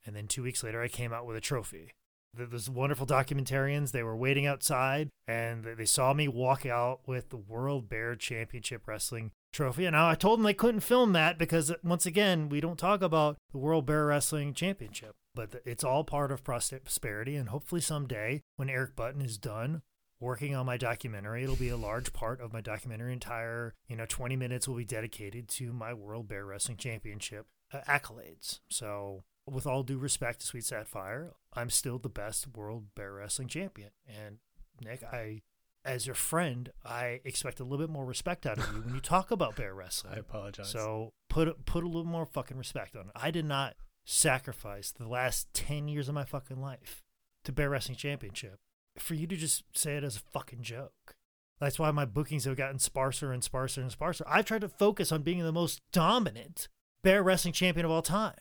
[0.06, 1.92] And then two weeks later, I came out with a trophy.
[2.36, 7.36] Those wonderful documentarians, they were waiting outside and they saw me walk out with the
[7.36, 9.86] World Bear Championship Wrestling trophy.
[9.86, 13.36] And I told them they couldn't film that because, once again, we don't talk about
[13.52, 17.34] the World Bear Wrestling Championship but it's all part of prosperity.
[17.34, 19.82] And hopefully someday, when Eric Button is done
[20.20, 21.42] working on my documentary.
[21.42, 23.12] It'll be a large part of my documentary.
[23.12, 27.80] Entire, you know, 20 minutes will be dedicated to my World Bear Wrestling Championship uh,
[27.88, 28.60] accolades.
[28.68, 33.48] So, with all due respect to Sweet Sapphire, I'm still the best World Bear Wrestling
[33.48, 33.90] Champion.
[34.08, 34.38] And
[34.82, 35.42] Nick, I,
[35.84, 39.00] as your friend, I expect a little bit more respect out of you when you
[39.02, 40.14] talk about bear wrestling.
[40.14, 40.70] I apologize.
[40.70, 43.12] So put put a little more fucking respect on it.
[43.14, 47.02] I did not sacrifice the last ten years of my fucking life
[47.44, 48.58] to Bear Wrestling Championship
[48.98, 51.16] for you to just say it as a fucking joke.
[51.60, 54.24] That's why my bookings have gotten sparser and sparser and sparser.
[54.26, 56.68] I've tried to focus on being the most dominant
[57.02, 58.34] bear wrestling champion of all time.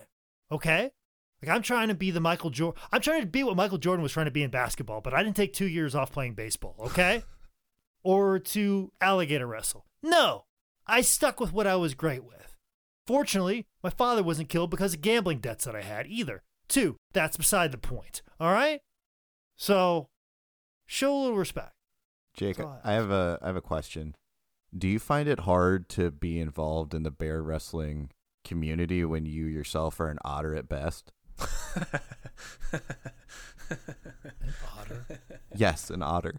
[0.51, 0.91] Okay?
[1.41, 2.81] Like I'm trying to be the Michael Jordan.
[2.91, 5.23] I'm trying to be what Michael Jordan was trying to be in basketball, but I
[5.23, 6.75] didn't take two years off playing baseball.
[6.79, 7.23] Okay?
[8.03, 9.85] or to alligator wrestle.
[10.01, 10.45] No,
[10.87, 12.57] I stuck with what I was great with.
[13.05, 16.43] Fortunately, my father wasn't killed because of gambling debts that I had either.
[16.69, 18.21] Two, that's beside the point.
[18.39, 18.81] All right?
[19.57, 20.09] So,
[20.85, 21.73] show a little respect.
[22.33, 24.15] Jake, I I have a I have a question.
[24.75, 28.09] Do you find it hard to be involved in the bear wrestling
[28.43, 31.11] community when you yourself are an otter at best?
[33.69, 35.05] An otter.
[35.55, 36.35] Yes, an otter.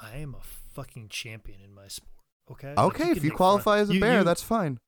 [0.00, 0.42] I am a
[0.74, 2.10] fucking champion in my sport.
[2.50, 2.68] Okay.
[2.74, 4.78] Like, Okay, if you qualify fun- as a you- bear, you- that's fine.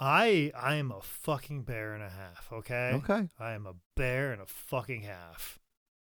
[0.00, 2.48] I I am a fucking bear and a half.
[2.52, 2.92] Okay.
[2.94, 3.28] Okay.
[3.38, 5.58] I am a bear and a fucking half.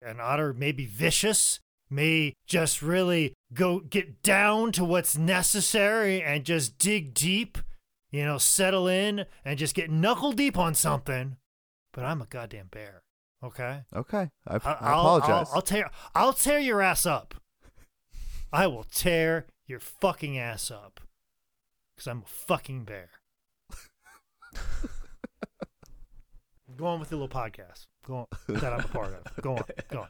[0.04, 1.60] An otter may be vicious,
[1.90, 7.58] may just really go get down to what's necessary and just dig deep,
[8.12, 11.38] you know, settle in and just get knuckle deep on something.
[11.94, 13.04] But I'm a goddamn bear.
[13.44, 13.82] Okay.
[13.96, 14.30] Okay.
[14.48, 15.48] I, I I- apologize.
[15.50, 15.90] I'll, I'll tear.
[16.16, 17.36] I'll tear your ass up.
[18.54, 21.00] I will tear your fucking ass up.
[21.98, 23.10] Cause I'm a fucking bear.
[26.78, 27.86] Go on with the little podcast.
[28.08, 28.28] Go on
[28.60, 29.42] that I'm a part of.
[29.44, 29.64] Go on.
[29.92, 30.08] Go on.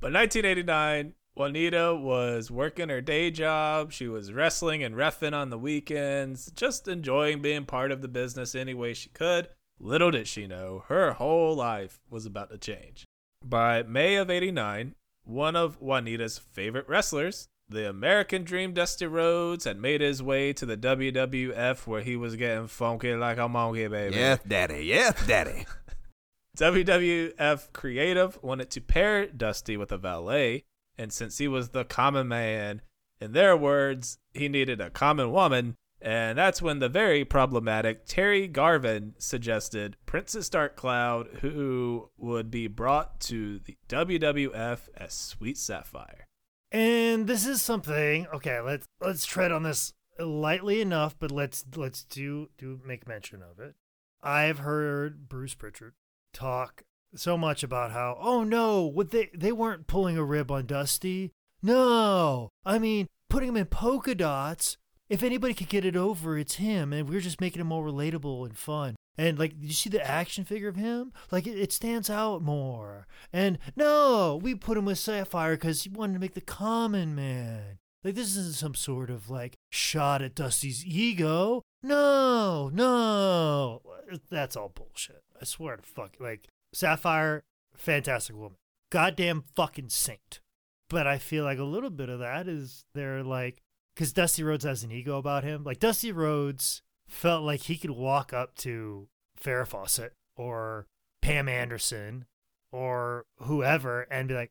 [0.00, 3.92] But 1989, Juanita was working her day job.
[3.92, 8.54] She was wrestling and refing on the weekends, just enjoying being part of the business
[8.54, 9.48] any way she could.
[9.80, 13.06] Little did she know, her whole life was about to change.
[13.44, 19.80] By May of 89, one of Juanita's favorite wrestlers, the American Dream Dusty Rhodes, had
[19.80, 24.16] made his way to the WWF where he was getting funky like a monkey, baby.
[24.16, 24.84] yes, daddy.
[24.84, 25.66] Yes, daddy.
[26.58, 30.64] WWF Creative wanted to pair Dusty with a valet,
[31.02, 32.80] and since he was the common man,
[33.20, 38.46] in their words, he needed a common woman, and that's when the very problematic Terry
[38.46, 46.28] Garvin suggested Princess Dark Cloud, who would be brought to the WWF as Sweet Sapphire.
[46.70, 48.28] And this is something.
[48.32, 53.42] Okay, let's let's tread on this lightly enough, but let's let's do do make mention
[53.42, 53.74] of it.
[54.22, 55.94] I've heard Bruce Prichard
[56.32, 60.66] talk so much about how oh no, what they they weren't pulling a rib on
[60.66, 61.32] Dusty.
[61.62, 64.76] No, I mean putting him in polka dots.
[65.08, 68.46] If anybody could get it over, it's him, and we're just making him more relatable
[68.46, 68.96] and fun.
[69.18, 71.12] And like, you see the action figure of him?
[71.30, 73.06] Like, it, it stands out more.
[73.32, 77.78] And no, we put him with Sapphire because he wanted to make the common man.
[78.02, 81.62] Like, this isn't some sort of like shot at Dusty's ego.
[81.82, 83.82] No, no,
[84.30, 85.22] that's all bullshit.
[85.40, 86.16] I swear to fuck.
[86.18, 87.44] Like, Sapphire,
[87.76, 88.58] fantastic woman,
[88.90, 90.40] goddamn fucking saint.
[90.88, 93.62] But I feel like a little bit of that is they're like,
[93.94, 95.64] because Dusty Rhodes has an ego about him.
[95.64, 99.08] Like Dusty Rhodes felt like he could walk up to
[99.42, 100.86] Farrah Fawcett or
[101.20, 102.26] Pam Anderson
[102.72, 104.50] or whoever and be like,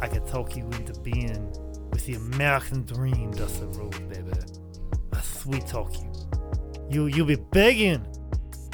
[0.00, 1.52] I could talk you into being
[1.90, 4.32] with the American dream, Dusty Rhodes, baby.
[5.12, 6.12] I sweet talk you.
[6.90, 8.06] You you'll be begging,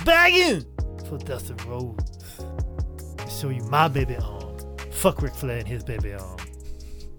[0.04, 0.64] begging
[1.18, 2.38] for Dusty Rhodes
[3.18, 4.56] to show you my baby arm.
[4.90, 6.38] Fuck Ric Flair and his baby arm.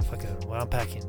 [0.10, 1.04] Fucking what I'm packing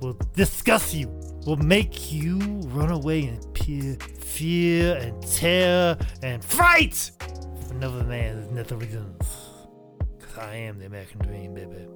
[0.00, 1.08] We'll discuss you,
[1.46, 8.50] We'll make you run away in pure fear and terror and fright of another man's
[8.50, 9.28] netherlands.
[10.18, 11.86] Because I am the American dream, baby.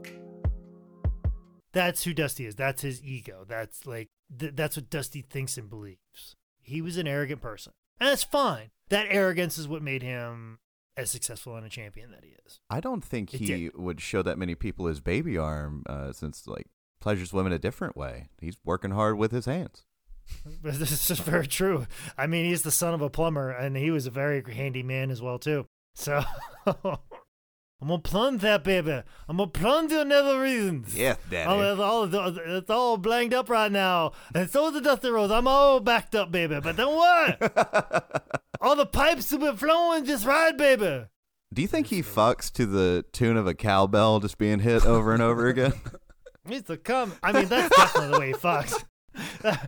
[1.73, 2.55] That's who Dusty is.
[2.55, 3.45] That's his ego.
[3.49, 6.37] That's like, th- that's what Dusty thinks and believes.
[6.63, 7.73] He was an arrogant person.
[7.99, 8.71] And that's fine.
[8.91, 10.59] That arrogance is what made him
[10.97, 12.61] as successful and a champion that he is.
[12.71, 13.77] I don't think It he did.
[13.77, 16.67] would show that many people his baby arm, uh, since like
[17.01, 18.29] pleasures women a different way.
[18.41, 19.85] He's working hard with his hands.
[20.63, 21.87] This is just very true.
[22.19, 25.11] I mean, he's the son of a plumber, and he was a very handy man
[25.11, 25.67] as well too.
[25.95, 26.23] So
[26.67, 29.03] I'm gonna plunge that baby.
[29.29, 30.95] I'm gonna plunge your nether reasons.
[30.97, 31.61] Yes, Oh, daddy.
[31.63, 32.05] it's all
[32.59, 35.31] it's all blanked up right now, and so is the Dusty Rose.
[35.31, 36.59] I'm all backed up, baby.
[36.61, 37.37] But don't worry,
[38.61, 41.07] all the pipes have been flowing just right, baby.
[41.53, 45.13] Do you think he fucks to the tune of a cowbell just being hit over
[45.13, 45.73] and over again?
[46.47, 47.15] He's the cum.
[47.23, 48.85] I mean, that's definitely the way he fucks.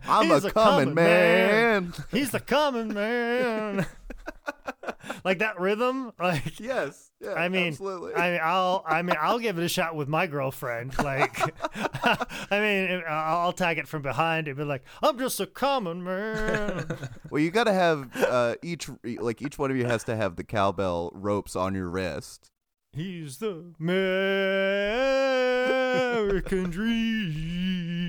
[0.07, 1.93] I'm He's a coming man.
[2.11, 3.85] He's the coming man.
[5.23, 7.11] like that rhythm, like Yes.
[7.19, 7.33] Yeah.
[7.33, 8.15] I mean, absolutely.
[8.15, 10.97] I mean, I'll, I mean, I'll give it a shot with my girlfriend.
[10.97, 11.39] Like,
[12.03, 16.03] I mean, I'll I'll tag it from behind and be like, "I'm just a common
[16.03, 16.97] man."
[17.29, 20.35] well, you got to have uh, each like each one of you has to have
[20.35, 22.49] the cowbell ropes on your wrist.
[22.93, 24.31] He's the American
[26.71, 28.00] dream.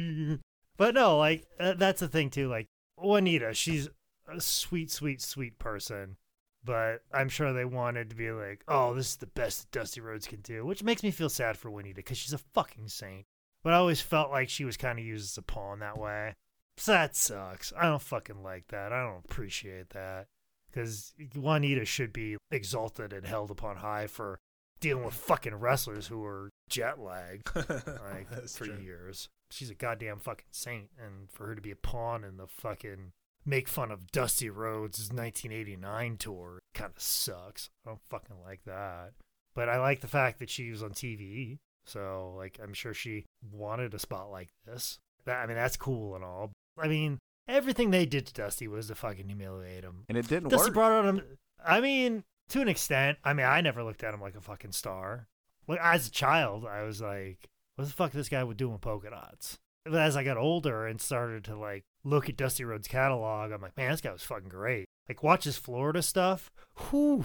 [0.77, 2.49] But no, like uh, that's the thing too.
[2.49, 3.89] Like Juanita, she's
[4.29, 6.17] a sweet, sweet, sweet person.
[6.65, 10.01] But I'm sure they wanted to be like, "Oh, this is the best that Dusty
[10.01, 13.27] Rhodes can do," which makes me feel sad for Juanita because she's a fucking saint.
[13.65, 16.35] But I always felt like she was kind of used as a pawn that way.
[16.77, 17.73] So that sucks.
[17.77, 18.93] I don't fucking like that.
[18.93, 20.27] I don't appreciate that
[20.71, 24.39] because Juanita should be exalted and held upon high for
[24.81, 28.79] dealing with fucking wrestlers who are jet lagged like for true.
[28.83, 29.29] years.
[29.53, 33.13] She's a goddamn fucking saint, and for her to be a pawn in the fucking
[33.45, 37.69] make fun of Dusty Rhodes' 1989 tour kind of sucks.
[37.85, 39.13] I don't fucking like that.
[39.55, 43.27] But I like the fact that she was on TV, so like I'm sure she
[43.53, 44.99] wanted a spot like this.
[45.27, 46.53] That I mean that's cool and all.
[46.79, 50.05] I mean everything they did to Dusty was to fucking humiliate him.
[50.09, 50.75] And it didn't Dusty work.
[50.75, 51.23] brought on him.
[51.65, 53.19] I mean, to an extent.
[53.25, 55.29] I mean, I never looked at him like a fucking star.
[55.69, 58.81] Like as a child, I was like, "What the fuck this guy would do with
[58.81, 62.89] polka dots?" But as I got older and started to like look at Dusty Rhodes'
[62.89, 66.51] catalog, I'm like, "Man, this guy was fucking great." Like watch his Florida stuff.
[66.91, 67.25] Whew,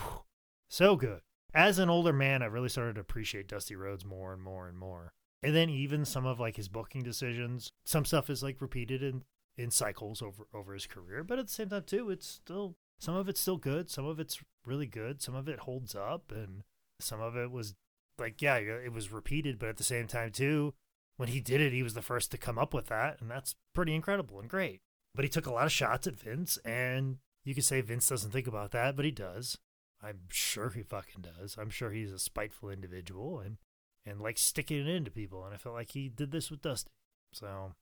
[0.70, 1.22] so good.
[1.54, 4.78] As an older man, I really started to appreciate Dusty Rhodes more and more and
[4.78, 5.14] more.
[5.44, 9.24] And then even some of like his booking decisions, some stuff is like repeated in
[9.58, 13.16] in cycles over over his career, but at the same time too, it's still some
[13.16, 16.64] of it's still good, some of it's really good, some of it holds up, and
[17.00, 17.76] some of it was
[18.19, 20.73] like yeah, it was repeated, but at the same time too,
[21.17, 23.56] when he did it, he was the first to come up with that, and that's
[23.73, 24.82] pretty incredible and great.
[25.15, 28.32] But he took a lot of shots at Vince, and you could say Vince doesn't
[28.32, 29.58] think about that, but he does.
[30.01, 31.58] I'm sure he fucking does.
[31.60, 33.58] I'm sure he's a spiteful individual and
[34.06, 36.91] and like sticking it into people, and I felt like he did this with Dusty.
[37.34, 37.73] So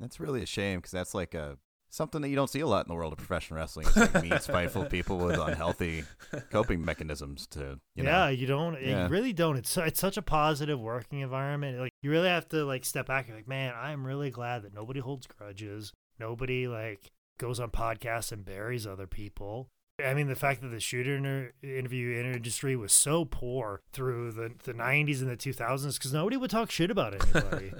[0.00, 1.58] That's really a shame because that's like a
[1.96, 3.86] something that you don't see a lot in the world of professional wrestling.
[3.88, 6.04] It's like mean, spiteful people with unhealthy
[6.50, 8.10] coping mechanisms to you know.
[8.10, 8.80] yeah, you don't.
[8.80, 9.04] Yeah.
[9.04, 9.56] You really don't.
[9.56, 11.80] It's it's such a positive working environment.
[11.80, 13.26] Like you really have to like step back.
[13.26, 15.92] and like, man, I'm really glad that nobody holds grudges.
[16.20, 19.68] Nobody like goes on podcasts and buries other people.
[20.04, 24.52] I mean, the fact that the shooter inter- interview industry was so poor through the
[24.64, 27.72] the 90s and the 2000s because nobody would talk shit about anybody.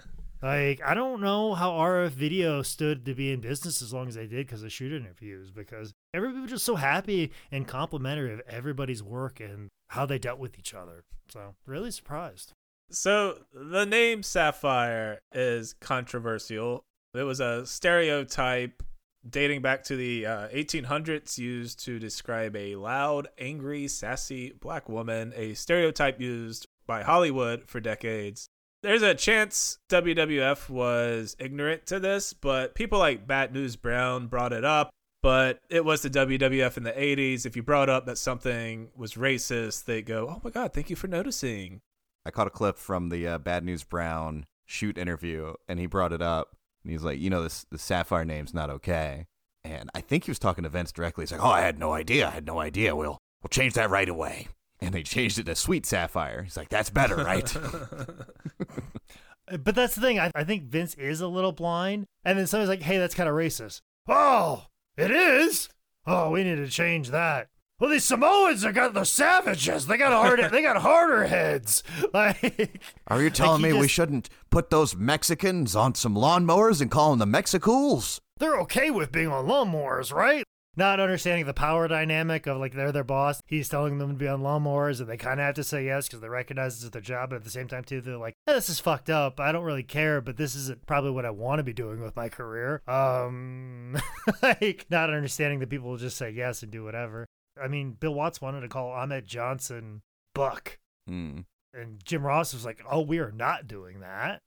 [0.42, 4.14] Like, I don't know how RF Video stood to be in business as long as
[4.14, 8.42] they did because of shoot interviews, because everybody was just so happy and complimentary of
[8.48, 11.04] everybody's work and how they dealt with each other.
[11.28, 12.52] So, really surprised.
[12.90, 16.84] So the name Sapphire is controversial.
[17.14, 18.82] It was a stereotype
[19.28, 25.32] dating back to the uh, 1800s used to describe a loud, angry, sassy black woman,
[25.34, 28.48] a stereotype used by Hollywood for decades.
[28.82, 34.52] There's a chance WWF was ignorant to this, but people like Bad News Brown brought
[34.52, 34.90] it up.
[35.22, 37.46] But it was the WWF in the 80s.
[37.46, 40.94] If you brought up that something was racist, they go, Oh my God, thank you
[40.94, 41.80] for noticing.
[42.24, 46.12] I caught a clip from the uh, Bad News Brown shoot interview, and he brought
[46.12, 49.26] it up, and he's like, you know, this the Sapphire name's not okay.
[49.64, 51.22] And I think he was talking to Vince directly.
[51.22, 52.28] He's like, oh, I had no idea.
[52.28, 52.94] I had no idea.
[52.94, 54.48] We'll we'll change that right away.
[54.80, 56.42] And they changed it to Sweet Sapphire.
[56.42, 57.56] He's like, that's better, right?
[59.62, 60.18] But that's the thing.
[60.18, 62.06] I, I think Vince is a little blind.
[62.24, 63.80] And then somebody's like, hey, that's kind of racist.
[64.08, 65.68] Oh, it is?
[66.06, 67.48] Oh, we need to change that.
[67.78, 69.86] Well, these Samoans are got the savages.
[69.86, 70.40] They got hard.
[70.50, 71.82] they got harder heads.
[72.14, 76.90] Like, Are you telling he me we shouldn't put those Mexicans on some lawnmowers and
[76.90, 78.20] call them the Mexicools?
[78.38, 80.44] they're okay with being on lawnmowers, right?
[80.78, 83.40] Not understanding the power dynamic of like they're their boss.
[83.46, 86.06] He's telling them to be on lawnmowers, and they kind of have to say yes
[86.06, 87.30] because they recognize it's their job.
[87.30, 89.40] But at the same time, too, they're like, "Eh, "This is fucked up.
[89.40, 92.14] I don't really care, but this isn't probably what I want to be doing with
[92.14, 93.96] my career." Um,
[94.42, 97.26] like not understanding that people will just say yes and do whatever.
[97.62, 100.02] I mean, Bill Watts wanted to call Ahmed Johnson
[100.34, 101.40] Buck, Hmm.
[101.72, 104.42] and Jim Ross was like, "Oh, we are not doing that."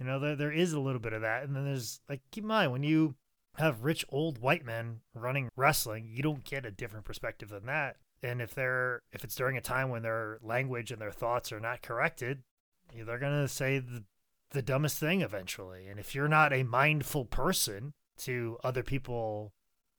[0.00, 2.44] You know, there there is a little bit of that, and then there's like, keep
[2.44, 3.14] in mind when you
[3.58, 7.96] have rich old white men running wrestling, you don't get a different perspective than that.
[8.22, 11.60] And if they're if it's during a time when their language and their thoughts are
[11.60, 12.42] not corrected,
[12.94, 14.04] they're gonna say the
[14.50, 15.86] the dumbest thing eventually.
[15.86, 19.52] And if you're not a mindful person to other people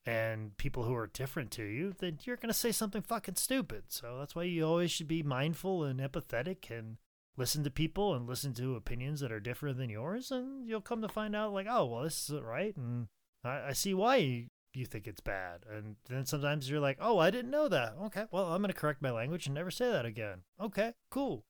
[0.06, 3.84] and people who are different to you, then you're gonna say something fucking stupid.
[3.90, 6.98] So that's why you always should be mindful and empathetic and
[7.38, 11.02] listen to people and listen to opinions that are different than yours, and you'll come
[11.04, 13.08] to find out, like, oh, well, this isn't right, and
[13.48, 15.62] I, I see why you, think it's bad.
[15.72, 17.96] And then sometimes you're like, oh, I didn't know that.
[18.06, 20.42] Okay, well, I'm going to correct my language and never say that again.
[20.62, 21.46] Okay, cool.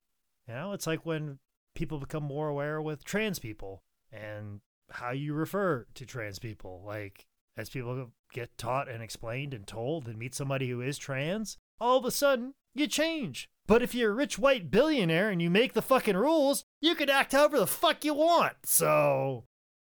[0.48, 1.40] You know, it's like when
[1.76, 3.84] people become more aware with trans people
[4.14, 6.82] and how you refer to trans people.
[6.86, 7.26] Like,
[7.58, 11.98] as people get taught and explained and told and meet somebody who is trans, all
[11.98, 13.50] of a sudden you change.
[13.66, 17.10] But if you're a rich white billionaire and you make the fucking rules, you could
[17.10, 18.56] act however the fuck you want.
[18.64, 19.46] So,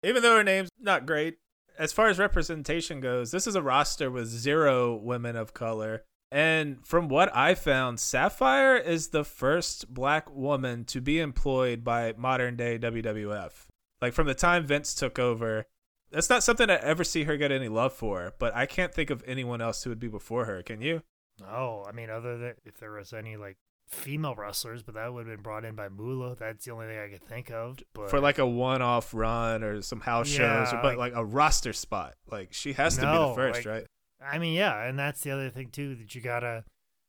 [0.04, 1.40] Even though her name's not great,
[1.78, 6.04] as far as representation goes, this is a roster with zero women of color.
[6.32, 12.14] And from what I found, Sapphire is the first black woman to be employed by
[12.18, 13.68] modern day WWF.
[14.02, 15.66] Like from the time Vince took over,
[16.12, 19.10] that's not something I ever see her get any love for, but I can't think
[19.10, 20.62] of anyone else who would be before her.
[20.64, 21.04] Can you?
[21.40, 25.28] no, I mean, other than if there was any like female wrestlers, but that would
[25.28, 26.36] have been brought in by Moolah.
[26.36, 27.78] That's the only thing I could think of.
[27.94, 31.14] But For like a one off run or some house shows, or, but like- like
[31.16, 32.16] a roster spot.
[32.30, 33.88] Like she has to be the first, like- right?
[34.22, 36.64] I mean, yeah, and that's the other thing too that you gotta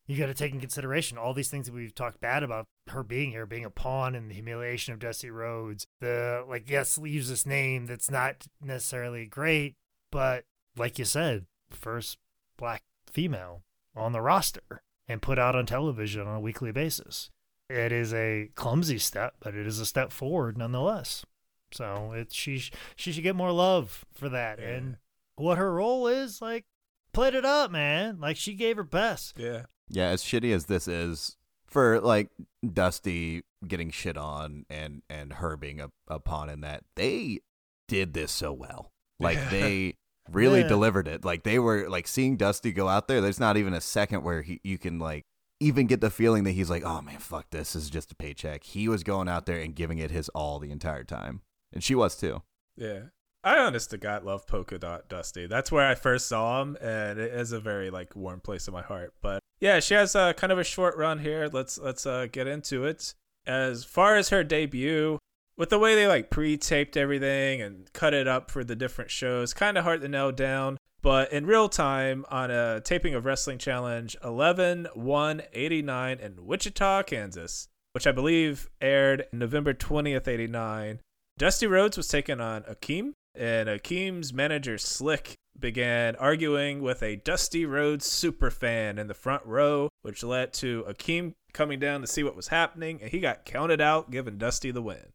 [0.07, 3.31] you gotta take in consideration all these things that we've talked bad about her being
[3.31, 5.87] here, being a pawn in the humiliation of Dusty Rhodes.
[6.01, 9.75] The like, yes, leaves this name that's not necessarily great,
[10.13, 10.45] but
[10.77, 12.19] like you said, first
[12.59, 13.63] black female
[13.97, 17.31] on the roster and put out on television on a weekly basis.
[17.69, 21.25] It is a clumsy step, but it is a step forward nonetheless.
[21.73, 22.59] So it she
[22.95, 24.59] she should get more love for that.
[24.61, 24.69] Yeah.
[24.69, 24.97] And
[25.35, 26.65] what her role is, like,
[27.13, 28.19] played it up, man.
[28.21, 29.35] Like she gave her best.
[29.39, 29.63] Yeah.
[29.89, 32.29] Yeah, as shitty as this is for like
[32.73, 37.41] Dusty getting shit on and and her being a, a pawn in that, they
[37.89, 38.93] did this so well.
[39.19, 39.49] Like Yeah.
[39.51, 39.95] they
[40.33, 40.69] really Yeah.
[40.69, 41.25] delivered it.
[41.25, 43.21] Like they were like seeing Dusty go out there.
[43.21, 45.25] There's not even a second where he you can like
[45.61, 47.73] even get the feeling that he's like, oh man, fuck this.
[47.73, 48.65] This is just a paycheck.
[48.65, 51.41] He was going out there and giving it his all the entire time,
[51.73, 52.43] and she was too.
[52.77, 53.01] Yeah.
[53.45, 55.47] I honest to God love Polka Dot Dusty.
[55.47, 58.75] That's where I first saw him, and it is a very like warm place in
[58.75, 59.15] my heart.
[59.23, 61.49] But yeah, she has uh, kind of a short run here.
[61.53, 63.15] Let's let's uh, get into it.
[63.47, 65.19] As far as her debut,
[65.57, 69.55] with the way they like pre-taped everything and cut it up for the different shows,
[69.55, 70.79] kind of hard to nail down.
[71.03, 77.05] But in real time, on a taping of Wrestling Challenge 11 1 89 in Wichita,
[77.05, 81.01] Kansas, which I believe aired November 20th, 89,
[81.39, 87.65] Dusty Rhodes was taken on Akeem, and Akeem's manager Slick began arguing with a Dusty
[87.65, 92.37] Rhodes superfan in the front row, which led to Akeem coming down to see what
[92.37, 95.13] was happening, and he got counted out, giving Dusty the win.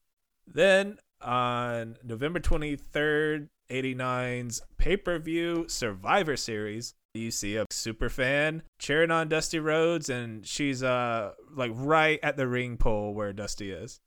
[0.54, 8.64] Then on November 23rd, 89's pay per view Survivor Series, you see a super fan
[8.80, 13.72] cheering on Dusty Rhodes, and she's uh like right at the ring pole where Dusty
[13.72, 14.00] is.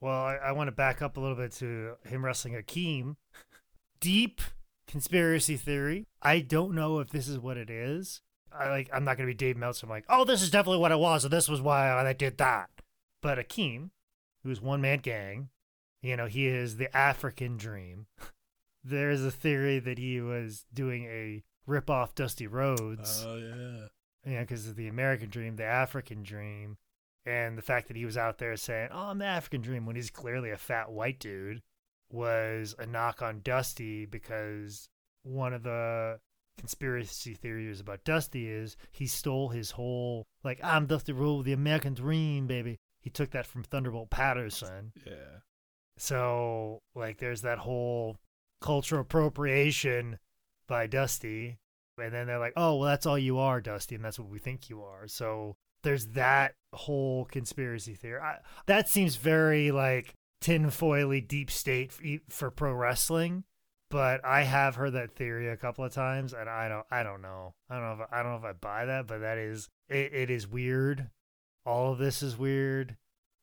[0.00, 3.16] Well, I, I want to back up a little bit to him wrestling Akeem.
[4.00, 4.40] Deep
[4.86, 6.06] conspiracy theory.
[6.22, 8.20] I don't know if this is what it is.
[8.52, 8.88] I like.
[8.92, 9.86] I'm not gonna be Dave Meltzer.
[9.86, 12.38] I'm like, oh, this is definitely what it was, and this was why I did
[12.38, 12.70] that.
[13.20, 13.90] But Akeem,
[14.42, 15.50] who's one man gang,
[16.02, 18.06] you know, he is the African Dream.
[18.84, 23.24] there is a theory that he was doing a rip off Dusty Rhodes.
[23.26, 23.86] Oh yeah.
[24.26, 26.76] Yeah, because of the American dream, the African dream,
[27.24, 29.96] and the fact that he was out there saying, "Oh, I'm the African dream," when
[29.96, 31.62] he's clearly a fat white dude,
[32.10, 34.88] was a knock on Dusty because
[35.22, 36.20] one of the
[36.58, 41.94] conspiracy theories about Dusty is he stole his whole like I'm Dusty Rhodes, the American
[41.94, 42.78] dream, baby.
[43.00, 44.92] He took that from Thunderbolt Patterson.
[45.06, 45.40] Yeah.
[46.00, 48.16] So, like, there's that whole
[48.60, 50.18] cultural appropriation
[50.66, 51.58] by Dusty.
[52.00, 54.38] And then they're like, oh, well, that's all you are, Dusty, and that's what we
[54.38, 55.08] think you are.
[55.08, 58.20] So there's that whole conspiracy theory.
[58.20, 61.92] I, that seems very, like, tinfoily deep state
[62.28, 63.44] for, pro wrestling.
[63.90, 67.22] But I have heard that theory a couple of times, and I don't, I don't
[67.22, 67.54] know.
[67.70, 70.12] I don't know if I don't know if I buy that, but that is, it,
[70.12, 71.08] it is weird.
[71.64, 72.96] All of this is weird,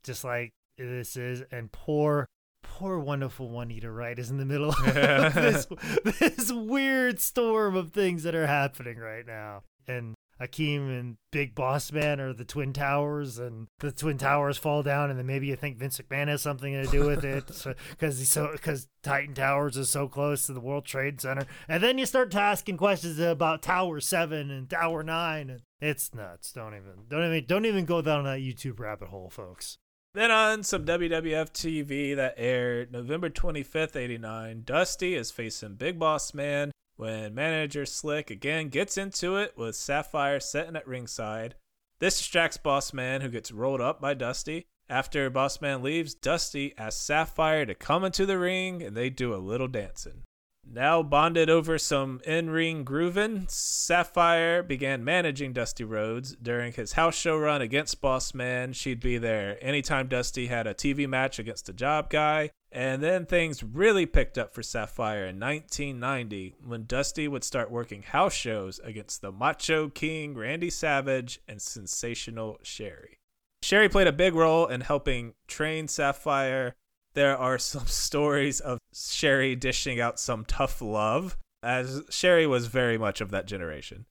[0.04, 1.44] just like this is.
[1.52, 2.28] And poor,
[2.68, 4.94] poor wonderful Juanita Wright is in the middle of
[5.34, 5.68] this
[6.04, 9.64] this weird storm of things that are happening right now.
[9.88, 14.84] And Akeem and Big Boss Man are the Twin Towers, and the Twin Towers fall
[14.84, 17.46] down, and then maybe you think Vince McMahon has something to do with it,
[17.92, 21.82] because he's so because Titan Towers is so close to the World Trade Center, and
[21.82, 26.52] then you start asking questions about Tower Seven and Tower Nine, and it's nuts.
[26.52, 29.78] Don't even don't even don't even go down that YouTube rabbit hole, folks.
[30.16, 36.34] Then on some WWF TV that aired November 25th, 89, Dusty is facing Big Boss
[36.34, 41.56] Man when manager Slick again gets into it with Sapphire sitting at ringside.
[42.00, 44.68] This distracts Boss Man, who gets rolled up by Dusty.
[44.88, 49.36] After Boss Man leaves, Dusty asks Sapphire to come into the ring and they do
[49.36, 50.24] a little dancing.
[50.68, 57.16] Now bonded over some in ring grooving, Sapphire began managing Dusty Rhodes during his house
[57.16, 58.74] show run against Boss Man.
[58.74, 62.50] She'd be there anytime Dusty had a TV match against a job guy.
[62.72, 68.02] And then things really picked up for Sapphire in 1990 when Dusty would start working
[68.02, 73.20] house shows against the Macho King Randy Savage and Sensational Sherry.
[73.62, 76.76] Sherry played a big role in helping train Sapphire
[77.16, 82.98] there are some stories of Sherry dishing out some tough love, as Sherry was very
[82.98, 84.06] much of that generation.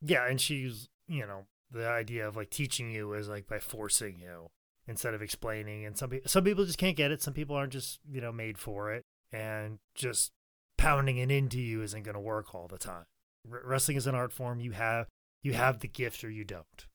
[0.00, 4.20] Yeah, and she's, you know, the idea of like teaching you is like by forcing
[4.20, 4.50] you
[4.86, 5.84] instead of explaining.
[5.84, 7.22] And some some people just can't get it.
[7.22, 9.02] Some people aren't just, you know, made for it.
[9.32, 10.30] And just
[10.76, 13.06] pounding it into you isn't going to work all the time.
[13.50, 14.60] R- wrestling is an art form.
[14.60, 15.08] You have,
[15.42, 16.86] you have the gift or you don't.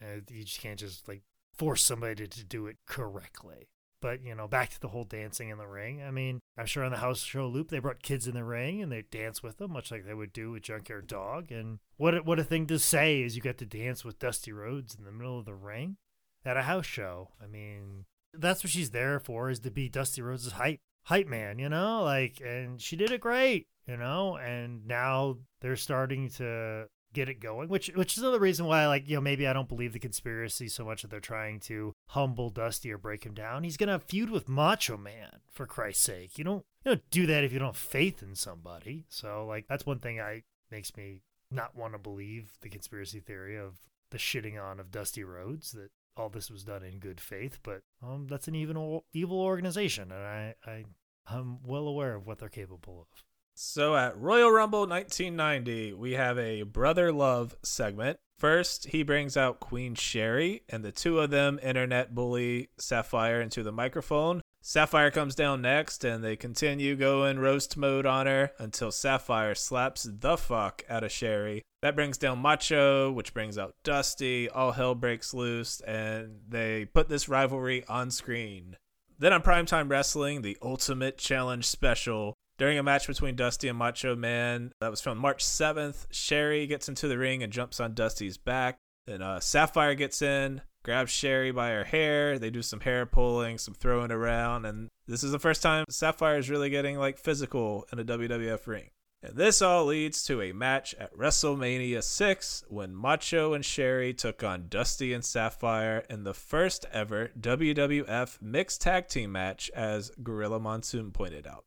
[0.00, 1.22] And you just can't just like
[1.52, 3.68] force somebody to do it correctly.
[4.04, 6.02] But you know, back to the whole dancing in the ring.
[6.02, 8.82] I mean, I'm sure on the house show loop they brought kids in the ring
[8.82, 11.50] and they dance with them, much like they would do with Junkyard Dog.
[11.50, 14.52] And what a, what a thing to say is you got to dance with Dusty
[14.52, 15.96] Rhodes in the middle of the ring
[16.44, 17.30] at a house show.
[17.42, 21.58] I mean, that's what she's there for is to be Dusty Rhodes' hype hype man,
[21.58, 22.02] you know?
[22.02, 24.36] Like and she did it great, you know?
[24.36, 29.08] And now they're starting to get it going, which which is another reason why like,
[29.08, 32.50] you know, maybe I don't believe the conspiracy so much that they're trying to humble
[32.50, 33.64] Dusty or break him down.
[33.64, 36.36] He's gonna feud with Macho Man, for Christ's sake.
[36.36, 39.06] You don't you don't do that if you don't have faith in somebody.
[39.08, 43.56] So like that's one thing I makes me not want to believe the conspiracy theory
[43.56, 43.78] of
[44.10, 47.82] the shitting on of Dusty Rhodes that all this was done in good faith, but
[48.02, 50.84] um, that's an evil evil organization, and I, I
[51.26, 53.22] I'm well aware of what they're capable of.
[53.56, 58.18] So at Royal Rumble 1990, we have a brother love segment.
[58.36, 63.62] First, he brings out Queen Sherry, and the two of them internet bully Sapphire into
[63.62, 64.42] the microphone.
[64.60, 70.02] Sapphire comes down next, and they continue going roast mode on her until Sapphire slaps
[70.10, 71.62] the fuck out of Sherry.
[71.80, 74.48] That brings down Macho, which brings out Dusty.
[74.48, 78.76] All hell breaks loose, and they put this rivalry on screen.
[79.16, 84.14] Then on Primetime Wrestling, the Ultimate Challenge Special, during a match between Dusty and Macho
[84.14, 88.38] Man that was from March 7th, Sherry gets into the ring and jumps on Dusty's
[88.38, 88.78] back.
[89.06, 92.38] Then uh, Sapphire gets in, grabs Sherry by her hair.
[92.38, 96.38] They do some hair pulling, some throwing around, and this is the first time Sapphire
[96.38, 98.90] is really getting like physical in a WWF ring.
[99.22, 104.44] And this all leads to a match at WrestleMania 6 when Macho and Sherry took
[104.44, 110.60] on Dusty and Sapphire in the first ever WWF mixed tag team match, as Gorilla
[110.60, 111.64] Monsoon pointed out.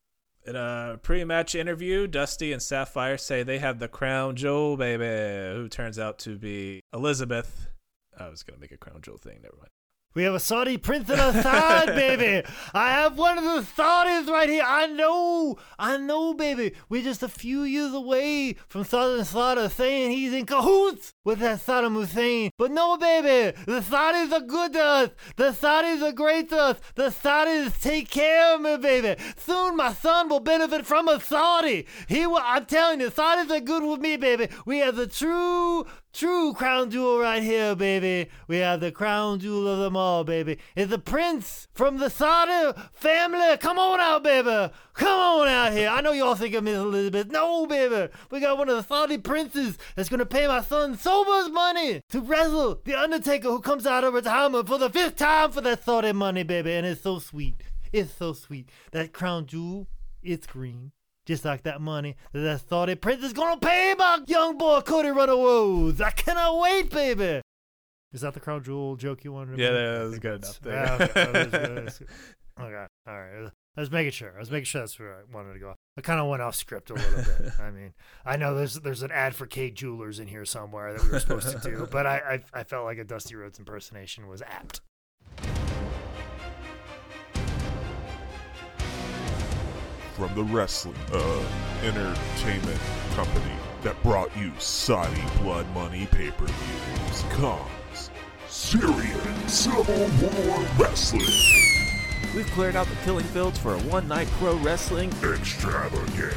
[0.48, 5.04] In a pre match interview, Dusty and Sapphire say they have the crown jewel, baby,
[5.54, 7.68] who turns out to be Elizabeth.
[8.18, 9.68] I was to make a crown jewel thing, never mind.
[10.18, 12.42] We have a Saudi prince and our side, baby.
[12.74, 14.64] I have one of the Saudis right here.
[14.66, 16.74] I know, I know, baby.
[16.90, 21.60] We're just a few years away from Saddam Slaughter saying he's in cahoots with that
[21.60, 22.50] Saddam Hussein.
[22.58, 25.10] But no, baby, the Saudis are good to us.
[25.36, 26.82] The Saudis are great to us.
[26.96, 29.22] The Saudis take care of me, baby.
[29.38, 31.86] Soon my son will benefit from a Saudi.
[32.08, 32.42] He will.
[32.42, 34.50] I'm telling you, Saudis are good with me, baby.
[34.66, 35.86] We have the true
[36.18, 38.30] true crown jewel right here, baby.
[38.48, 40.58] We have the crown jewel of them all, baby.
[40.76, 43.56] It's the prince from the Sada family.
[43.58, 44.74] Come on out, baby.
[44.96, 45.90] Come on out here.
[45.90, 47.28] I know y'all think of Miss Elizabeth.
[47.28, 48.12] No, baby.
[48.32, 51.52] We got one of the Saudi princes that's going to pay my son so much
[51.52, 55.62] money to wrestle the Undertaker who comes out of retirement for the fifth time for
[55.62, 56.74] that Saudi money, baby.
[56.74, 57.62] And it's so sweet.
[57.94, 58.70] It's so sweet.
[58.92, 59.88] That crown jewel,
[60.24, 60.94] it's green
[61.28, 65.10] just like that money that that Saudi prince is gonna pay my young boy Cody
[65.10, 66.02] Rhodes.
[66.02, 67.42] I cannot wait, baby.
[68.14, 69.80] Is that the crown jewel joke you wanted to Yeah, make?
[70.00, 72.08] that was good enough yeah, okay, that was good, that good.
[72.60, 73.52] Okay, all right.
[73.76, 74.34] I was making sure.
[74.36, 75.76] I was making sure that's where I wanted to go.
[75.96, 77.52] I kind of went off script a little bit.
[77.60, 77.94] I mean,
[78.26, 81.20] I know there's there's an ad for Kay Jewelers in here somewhere that we were
[81.20, 84.82] supposed to do, but I, I I felt like a Dusty Rhodes impersonation was apt.
[90.18, 91.44] From the wrestling uh,
[91.84, 92.82] entertainment
[93.14, 93.54] company
[93.84, 98.10] that brought you Saudi blood money pay-per-views comes
[98.48, 101.22] Syrian Civil War Wrestling
[102.36, 105.12] We've cleared out the killing fields for a one night pro wrestling.
[105.24, 106.34] Extravaganza.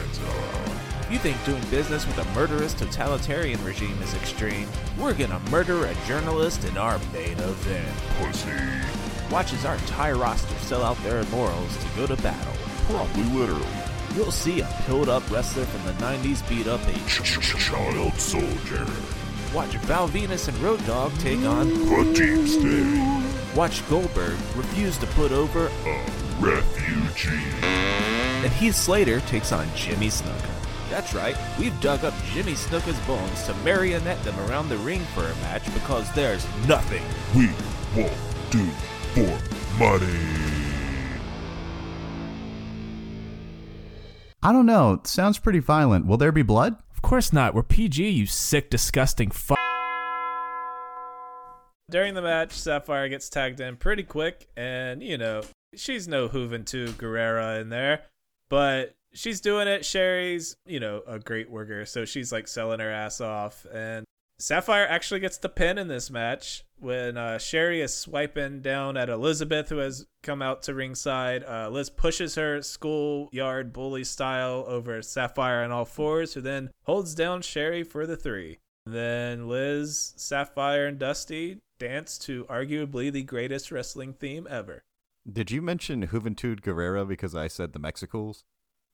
[1.00, 4.68] If you think doing business with a murderous totalitarian regime is extreme,
[4.98, 7.96] we're gonna murder a journalist in our main event.
[8.18, 8.50] Pussy.
[9.30, 12.69] Watch as our entire roster sell out their immorals to go to battle.
[12.90, 13.66] Probably literally.
[14.16, 16.92] You'll see a pilled up wrestler from the 90s beat up a.
[17.08, 18.86] Child soldier.
[19.54, 23.56] Watch Val Venis and Road Dogg take on The Deep State.
[23.56, 26.04] watch Goldberg refuse to put over, A
[26.40, 27.40] refugee.
[27.62, 30.48] and Heath Slater takes on Jimmy Snuka.
[30.88, 35.24] That's right, we've dug up Jimmy Snuka's bones to marionette them around the ring for
[35.24, 37.02] a match because there's nothing
[37.36, 37.48] We
[37.96, 38.12] won't
[38.50, 38.66] do
[39.14, 39.38] for
[39.78, 40.49] money.
[44.42, 44.94] I don't know.
[44.94, 46.06] It sounds pretty violent.
[46.06, 46.76] Will there be blood?
[46.94, 47.54] Of course not.
[47.54, 49.58] We're PG, you sick, disgusting fuck.
[51.90, 55.42] During the match, Sapphire gets tagged in pretty quick, and you know,
[55.74, 58.02] she's no Juventud Guerrera in there,
[58.48, 59.84] but she's doing it.
[59.84, 64.06] Sherry's, you know, a great worker, so she's like selling her ass off, and
[64.40, 69.10] Sapphire actually gets the pin in this match when uh, Sherry is swiping down at
[69.10, 71.44] Elizabeth, who has come out to ringside.
[71.44, 77.14] Uh, Liz pushes her schoolyard bully style over Sapphire on all fours, who then holds
[77.14, 78.58] down Sherry for the three.
[78.86, 84.84] Then Liz, Sapphire, and Dusty dance to arguably the greatest wrestling theme ever.
[85.30, 88.44] Did you mention Juventud Guerrera because I said the Mexicools?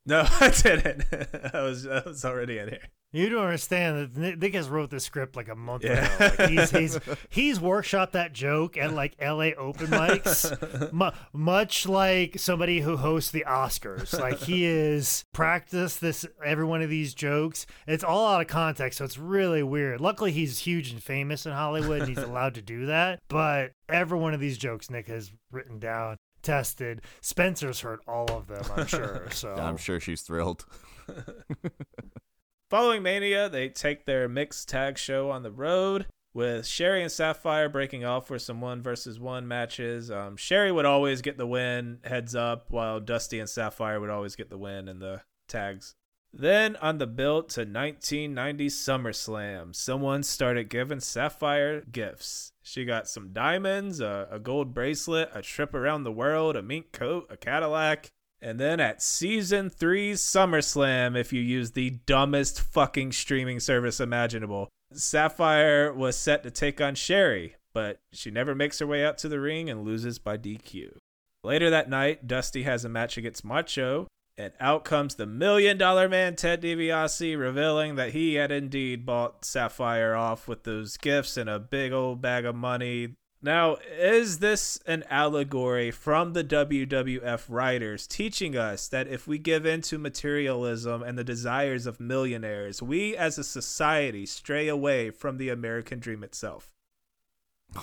[0.07, 1.05] No, I didn't.
[1.55, 2.81] I was I was already in here.
[3.13, 6.05] You don't understand that Nick has wrote this script like a month Yeah.
[6.17, 6.35] ago.
[6.39, 6.99] Like he's, he's
[7.31, 9.55] he's workshopped that joke at like L.A.
[9.55, 14.19] open mics, mu- much like somebody who hosts the Oscars.
[14.19, 17.65] Like he is practiced this every one of these jokes.
[17.87, 20.01] It's all out of context, so it's really weird.
[20.01, 23.21] Luckily, he's huge and famous in Hollywood, and he's allowed to do that.
[23.29, 26.17] But every one of these jokes Nick has written down,
[26.47, 27.03] tested.
[27.21, 29.27] Spencer's heard all of them, I'm sure.
[29.31, 30.65] So I'm sure she's thrilled.
[32.71, 37.69] Following Mania, they take their mixed tag show on the road with Sherry and Sapphire
[37.69, 40.11] breaking off for some one versus one matches.
[40.11, 44.37] Um, Sherry would always get the win heads up, while Dusty and Sapphire would always
[44.37, 45.95] get the win in the tags.
[46.33, 52.53] Then on the build to 1990 SummerSlam, someone started giving Sapphire gifts.
[52.67, 56.91] She got some diamonds, a, a gold bracelet, a trip around the world, a mink
[56.91, 58.11] coat, a Cadillac.
[58.43, 64.69] And then at season three's SummerSlam, if you use the dumbest fucking streaming service imaginable,
[64.93, 69.29] Sapphire was set to take on Sherry, but she never makes her way out to
[69.29, 70.97] the ring and loses by DQ.
[71.45, 74.09] Later that night, Dusty has a match against Macho,
[74.39, 79.45] and out comes the million dollar man Ted DiBiase, revealing that he had indeed bought
[79.45, 83.15] Sapphire off with those gifts and a big old bag of money.
[83.43, 89.65] Now, is this an allegory from the WWF writers teaching us that if we give
[89.65, 95.39] in to materialism and the desires of millionaires, we as a society stray away from
[95.39, 96.76] the American dream itself?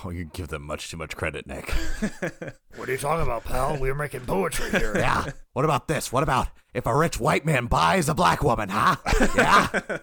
[0.03, 1.69] Oh, you give them much too much credit, Nick.
[2.75, 3.77] what are you talking about, pal?
[3.77, 4.93] We're making poetry here.
[4.97, 5.25] yeah.
[5.53, 6.11] What about this?
[6.11, 8.95] What about if a rich white man buys a black woman, huh?
[9.35, 9.67] Yeah.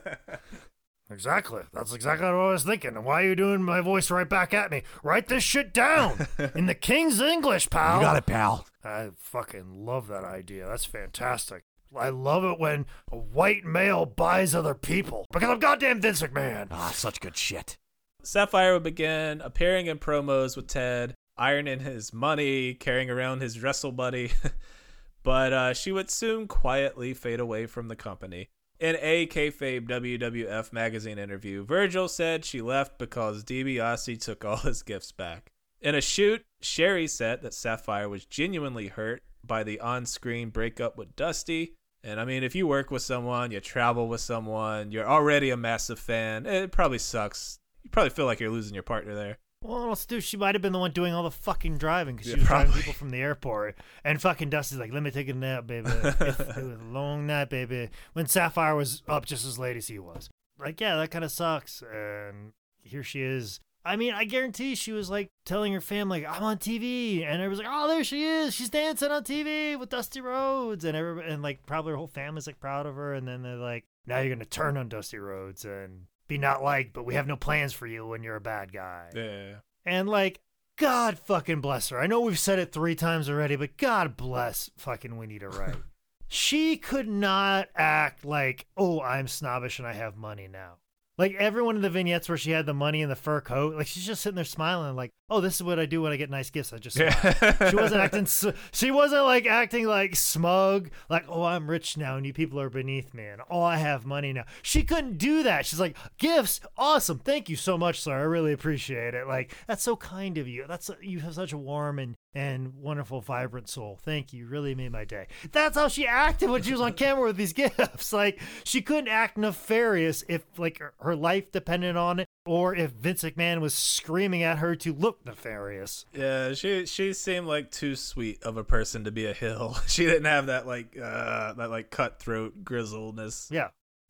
[1.12, 1.62] Exactly.
[1.72, 2.94] That's exactly what I was thinking.
[2.94, 4.84] And why are you doing my voice right back at me?
[5.02, 7.96] Write this shit down in the king's English, pal.
[7.96, 8.64] you got it, pal.
[8.84, 10.68] I fucking love that idea.
[10.68, 11.64] That's fantastic.
[11.96, 16.68] I love it when a white male buys other people because I'm goddamn Vince McMahon.
[16.70, 17.76] Ah, such good shit.
[18.22, 23.92] Sapphire would begin appearing in promos with Ted, ironing his money, carrying around his wrestle
[23.92, 24.32] buddy,
[25.22, 28.48] but uh, she would soon quietly fade away from the company.
[28.78, 34.82] In a kayfabe WWF magazine interview, Virgil said she left because DiBiase took all his
[34.82, 35.52] gifts back.
[35.82, 41.16] In a shoot, Sherry said that Sapphire was genuinely hurt by the on-screen breakup with
[41.16, 41.74] Dusty.
[42.02, 45.56] And I mean, if you work with someone, you travel with someone, you're already a
[45.56, 47.59] massive fan, it probably sucks.
[47.82, 49.38] You probably feel like you're losing your partner there.
[49.62, 50.20] Well, let's do.
[50.20, 52.46] She might have been the one doing all the fucking driving because she Yeah, was
[52.46, 53.76] driving people from the airport.
[54.04, 55.90] And fucking Dusty's like, "Let me take a nap, baby.
[55.90, 59.98] it was a long night, baby." When Sapphire was up just as late as he
[59.98, 61.82] was, like, yeah, that kind of sucks.
[61.92, 62.52] And
[62.82, 63.60] here she is.
[63.84, 67.58] I mean, I guarantee she was like telling her family, "I'm on TV," and everyone's
[67.58, 68.54] like, "Oh, there she is.
[68.54, 72.46] She's dancing on TV with Dusty Rhodes," and everybody, and like probably her whole family's
[72.46, 73.12] like proud of her.
[73.12, 76.94] And then they're like, "Now you're gonna turn on Dusty Rhodes and be not liked,
[76.94, 79.56] but we have no plans for you when you're a bad guy." Yeah.
[79.84, 80.40] And like,
[80.76, 82.00] God fucking bless her.
[82.00, 85.76] I know we've said it three times already, but God bless fucking Juanita Wright.
[86.28, 90.78] she could not act like, oh, I'm snobbish and I have money now.
[91.20, 93.74] Like every one of the vignettes where she had the money and the fur coat,
[93.76, 96.16] like she's just sitting there smiling, like, "Oh, this is what I do when I
[96.16, 96.72] get nice gifts.
[96.72, 98.26] I just smile." she wasn't acting.
[98.72, 102.70] she wasn't like acting like smug, like, "Oh, I'm rich now and you people are
[102.70, 105.66] beneath me, and oh, I have money now." She couldn't do that.
[105.66, 107.18] She's like, "Gifts, awesome.
[107.18, 108.14] Thank you so much, sir.
[108.14, 109.26] I really appreciate it.
[109.26, 110.64] Like, that's so kind of you.
[110.66, 113.98] That's you have such a warm and and wonderful, vibrant soul.
[114.02, 114.46] Thank you.
[114.46, 117.52] Really made my day." That's how she acted when she was on camera with these
[117.54, 118.12] gifts.
[118.12, 122.90] Like, she couldn't act nefarious if like her- her life depended on it or if
[122.92, 126.04] Vince McMahon was screaming at her to look nefarious.
[126.14, 129.76] Yeah, she she seemed like too sweet of a person to be a hill.
[129.86, 133.50] She didn't have that like uh that like cutthroat grizzleness.
[133.50, 133.68] Yeah,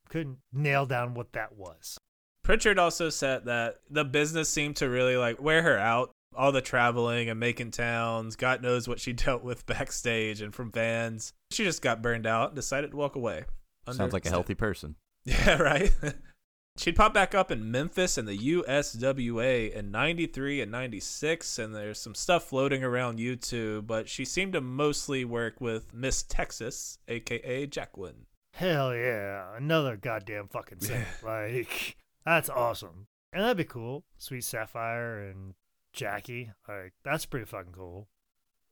[0.08, 1.98] couldn't nail down what that was.
[2.42, 6.10] Prichard also said that the business seemed to really like wear her out.
[6.34, 10.70] All the traveling and making towns, God knows what she dealt with backstage and from
[10.70, 11.32] fans.
[11.50, 13.44] She just got burned out and decided to walk away.
[13.90, 14.96] Sounds like a healthy person.
[15.26, 15.92] Yeah, right.
[16.78, 22.00] She'd pop back up in Memphis and the USWA in 93 and 96, and there's
[22.00, 27.66] some stuff floating around YouTube, but she seemed to mostly work with Miss Texas, aka
[27.66, 28.24] Jacqueline.
[28.54, 31.04] Hell yeah, another goddamn fucking saint.
[31.22, 34.04] Like that's awesome, and that'd be cool.
[34.16, 35.52] Sweet Sapphire and
[35.92, 38.08] Jackie, like that's pretty fucking cool.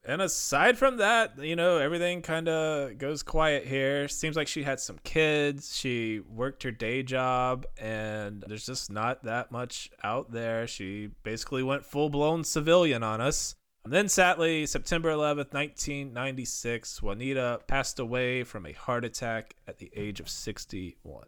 [0.04, 4.08] And aside from that, you know, everything kind of goes quiet here.
[4.08, 5.76] Seems like she had some kids.
[5.76, 10.66] She worked her day job, and there's just not that much out there.
[10.66, 13.56] She basically went full blown civilian on us.
[13.84, 19.90] And then, sadly, September 11th, 1996, Juanita passed away from a heart attack at the
[19.96, 21.24] age of 61.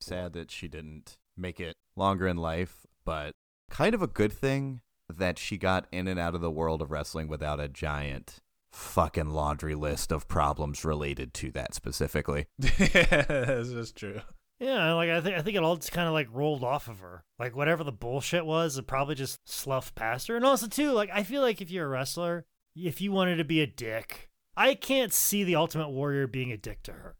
[0.00, 3.32] Sad that she didn't make it longer in life, but
[3.74, 6.90] kind of a good thing that she got in and out of the world of
[6.90, 8.40] wrestling without a giant
[8.72, 12.46] fucking laundry list of problems related to that specifically.
[12.58, 14.20] yeah, this is true.
[14.60, 17.00] Yeah, like I think I think it all just kind of like rolled off of
[17.00, 17.24] her.
[17.38, 20.36] Like whatever the bullshit was, it probably just sloughed past her.
[20.36, 22.46] And also too, like I feel like if you're a wrestler,
[22.76, 26.56] if you wanted to be a dick, I can't see the Ultimate Warrior being a
[26.56, 27.16] dick to her.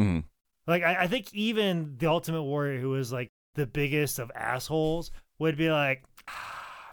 [0.00, 0.24] Mhm.
[0.66, 5.10] Like I, I think even the Ultimate Warrior, who was like the biggest of assholes,
[5.42, 6.92] would be like, ah,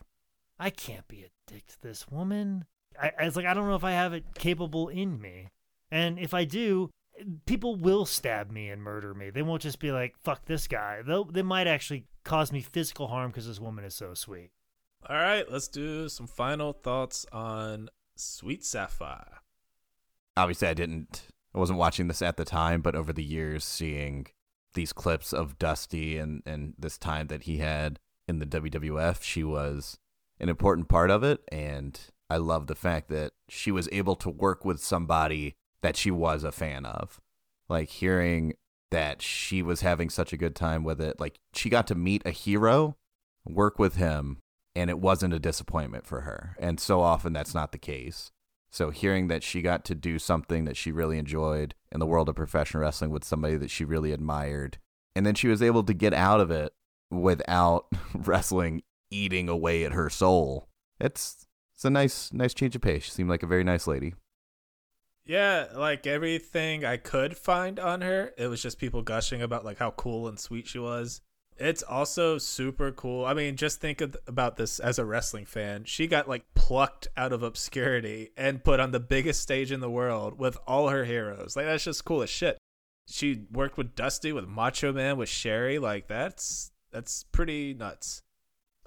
[0.60, 2.66] I can't be a dick to this woman.
[3.02, 5.50] I, I was like, I don't know if I have it capable in me,
[5.92, 6.90] and if I do,
[7.46, 9.30] people will stab me and murder me.
[9.30, 11.02] They won't just be like, fuck this guy.
[11.06, 14.52] They'll, they might actually cause me physical harm because this woman is so sweet.
[15.08, 19.42] All right, let's do some final thoughts on Sweet Sapphire.
[20.36, 24.28] Obviously, I didn't, I wasn't watching this at the time, but over the years, seeing
[24.74, 28.00] these clips of Dusty and, and this time that he had
[28.30, 29.98] in the WWF, she was
[30.40, 31.42] an important part of it.
[31.52, 32.00] And
[32.30, 36.44] I love the fact that she was able to work with somebody that she was
[36.44, 37.20] a fan of.
[37.68, 38.54] Like hearing
[38.92, 41.20] that she was having such a good time with it.
[41.20, 42.96] Like she got to meet a hero,
[43.46, 44.38] work with him,
[44.76, 46.56] and it wasn't a disappointment for her.
[46.60, 48.32] And so often that's not the case.
[48.72, 52.30] So hearing that she got to do something that she really enjoyed in the world
[52.30, 54.78] of professional wrestling with somebody that she really admired,
[55.16, 56.72] and then she was able to get out of it
[57.12, 60.68] without wrestling eating away at her soul.
[61.00, 63.04] It's it's a nice nice change of pace.
[63.04, 64.14] She seemed like a very nice lady.
[65.26, 69.78] Yeah, like everything I could find on her, it was just people gushing about like
[69.78, 71.22] how cool and sweet she was.
[71.56, 73.26] It's also super cool.
[73.26, 75.84] I mean, just think about this as a wrestling fan.
[75.84, 79.90] She got like plucked out of obscurity and put on the biggest stage in the
[79.90, 81.56] world with all her heroes.
[81.56, 82.58] Like that's just cool as shit.
[83.08, 85.80] She worked with Dusty, with Macho Man, with Sherry.
[85.80, 88.22] Like that's that's pretty nuts.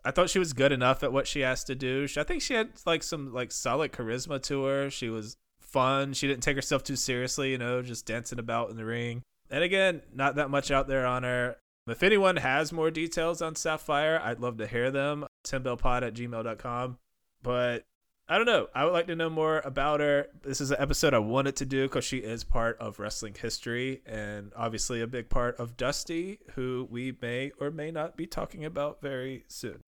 [0.05, 2.09] I thought she was good enough at what she asked to do.
[2.17, 4.91] I think she had like some like solid charisma to her.
[4.91, 6.13] She was fun.
[6.13, 9.23] She didn't take herself too seriously, you know, just dancing about in the ring.
[9.51, 11.57] And again, not that much out there on her.
[11.87, 15.27] If anyone has more details on Sapphire, I'd love to hear them.
[15.45, 16.99] timbellpod at gmail.com.
[17.43, 17.85] But
[18.33, 18.69] I don't know.
[18.75, 20.29] I would like to know more about her.
[20.41, 24.01] This is an episode I wanted to do because she is part of wrestling history
[24.07, 28.65] and obviously a big part of Dusty, who we may or may not be talking
[28.65, 29.83] about very soon.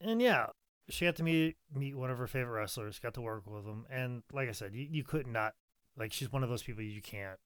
[0.00, 0.46] And yeah,
[0.88, 3.86] she got to meet meet one of her favorite wrestlers, got to work with him,
[3.90, 5.54] and like I said, you, you could not
[5.98, 7.40] like she's one of those people you can't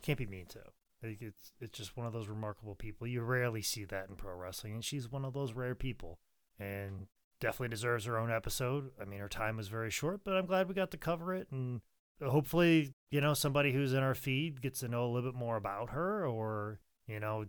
[0.00, 0.60] can't be mean to.
[1.02, 3.08] Like it's it's just one of those remarkable people.
[3.08, 6.20] You rarely see that in pro wrestling, and she's one of those rare people,
[6.56, 7.08] and
[7.42, 8.90] definitely deserves her own episode.
[9.00, 11.48] I mean, her time was very short, but I'm glad we got to cover it,
[11.50, 11.80] and
[12.24, 15.56] hopefully, you know, somebody who's in our feed gets to know a little bit more
[15.56, 16.78] about her, or
[17.08, 17.46] you know,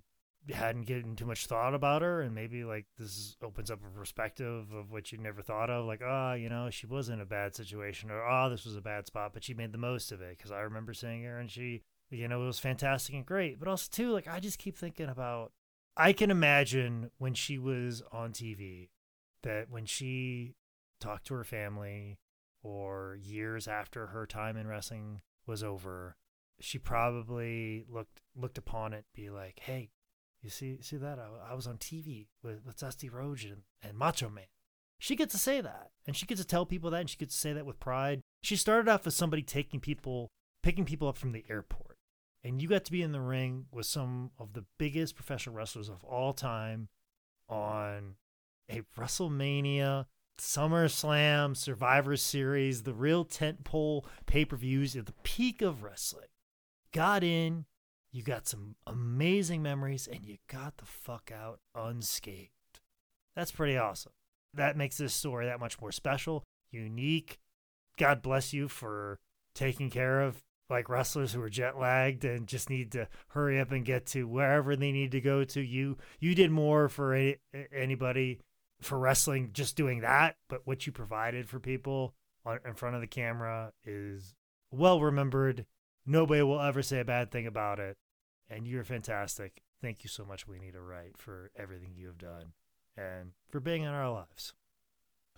[0.52, 4.74] hadn't given too much thought about her and maybe like this opens up a perspective
[4.74, 7.56] of what you never thought of like oh you know she was in a bad
[7.56, 10.38] situation or oh this was a bad spot but she made the most of it
[10.38, 13.70] because i remember seeing her and she you know it was fantastic and great but
[13.70, 15.54] also too like i just keep thinking about
[15.96, 18.90] i can imagine when she was on tv
[19.44, 20.56] that when she
[21.00, 22.18] talked to her family
[22.64, 26.16] or years after her time in wrestling was over
[26.60, 29.92] she probably looked looked upon it be like hey
[30.44, 31.20] you see, see that?
[31.20, 34.44] I, I was on TV with, with Dusty Rhodes and, and Macho Man.
[35.00, 37.34] She gets to say that, and she gets to tell people that, and she gets
[37.34, 38.22] to say that with pride.
[38.42, 40.32] She started off as somebody taking people,
[40.62, 41.98] picking people up from the airport,
[42.44, 45.90] and you got to be in the ring with some of the biggest professional wrestlers
[45.90, 46.90] of all time,
[47.50, 48.16] on
[48.70, 50.06] a WrestleMania,
[50.40, 56.28] SummerSlam, Survivor Series, the real tentpole pay per views at the peak of wrestling.
[56.92, 57.66] Got in,
[58.12, 62.50] you got some amazing memories, and you got the fuck out unscathed.
[63.36, 64.12] That's pretty awesome.
[64.54, 67.40] That makes this story that much more special, unique.
[67.98, 69.20] God bless you for
[69.56, 73.72] taking care of like wrestlers who are jet lagged and just need to hurry up
[73.72, 75.62] and get to wherever they need to go to.
[75.62, 77.34] You you did more for
[77.76, 78.40] anybody
[78.86, 82.14] for wrestling just doing that, but what you provided for people
[82.46, 84.36] on, in front of the camera is
[84.72, 85.66] well remembered.
[86.06, 87.98] Nobody will ever say a bad thing about it,
[88.50, 89.62] and you're fantastic.
[89.82, 92.54] Thank you so much, Juanita Wright, for everything you have done
[92.98, 94.54] and for being in our lives.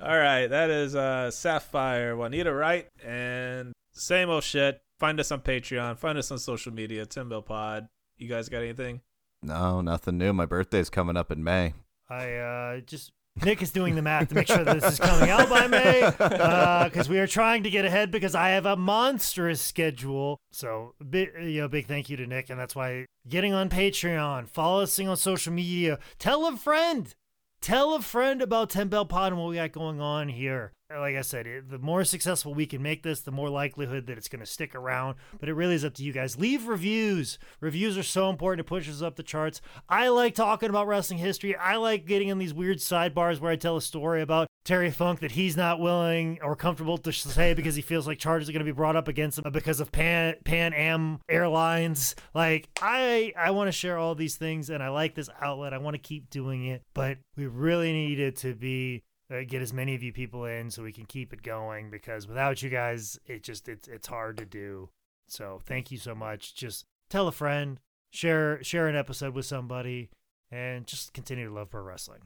[0.01, 4.81] All right, that is uh Sapphire Juanita Wright and same old shit.
[4.99, 7.87] Find us on Patreon, find us on social media, Tim Bell Pod.
[8.17, 9.01] You guys got anything?
[9.41, 10.33] No, nothing new.
[10.33, 11.73] My birthday's coming up in May.
[12.09, 13.11] I uh just
[13.43, 16.01] Nick is doing the math to make sure that this is coming out by May
[16.09, 20.39] because uh, we are trying to get ahead because I have a monstrous schedule.
[20.51, 24.47] So, big, you know, big thank you to Nick, and that's why getting on Patreon,
[24.47, 27.13] follow us on social media, tell a friend,
[27.59, 31.15] tell a friend about Ten Bell Pod and what we got going on here like
[31.15, 34.27] I said, it, the more successful we can make this, the more likelihood that it's
[34.27, 35.15] going to stick around.
[35.39, 36.37] But it really is up to you guys.
[36.37, 37.39] Leave reviews.
[37.59, 38.65] Reviews are so important.
[38.65, 39.61] It pushes up the charts.
[39.89, 41.55] I like talking about wrestling history.
[41.55, 45.19] I like getting in these weird sidebars where I tell a story about Terry Funk
[45.19, 48.65] that he's not willing or comfortable to say because he feels like charges are going
[48.65, 52.15] to be brought up against him because of Pan Pan Am Airlines.
[52.33, 55.73] Like I I want to share all these things and I like this outlet.
[55.73, 59.03] I want to keep doing it, but we really need it to be
[59.39, 62.27] uh, get as many of you people in so we can keep it going because
[62.27, 64.89] without you guys it just it's it's hard to do
[65.27, 67.79] so thank you so much just tell a friend
[68.11, 70.09] share share an episode with somebody
[70.51, 72.21] and just continue to love pro wrestling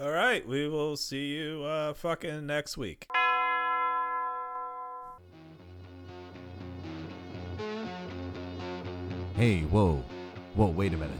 [0.00, 3.06] all right we will see you uh fucking next week
[9.36, 10.02] Hey, whoa.
[10.54, 11.18] Whoa, wait a minute.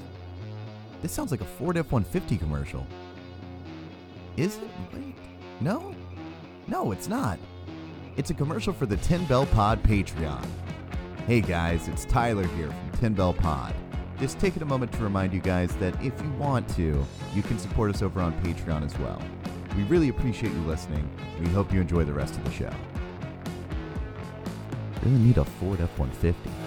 [1.03, 2.87] This sounds like a Ford F 150 commercial.
[4.37, 4.69] Is it?
[4.93, 5.15] Wait.
[5.61, 5.95] No?
[6.69, 7.39] No, it's not.
[8.17, 10.45] It's a commercial for the 10 Bell Pod Patreon.
[11.27, 13.75] Hey guys, it's Tyler here from 10 Bell Pod.
[14.21, 17.59] Just taking a moment to remind you guys that if you want to, you can
[17.59, 19.23] support us over on Patreon as well.
[19.75, 21.09] We really appreciate you listening.
[21.41, 22.73] We hope you enjoy the rest of the show.
[25.03, 26.66] Really need a Ford F 150.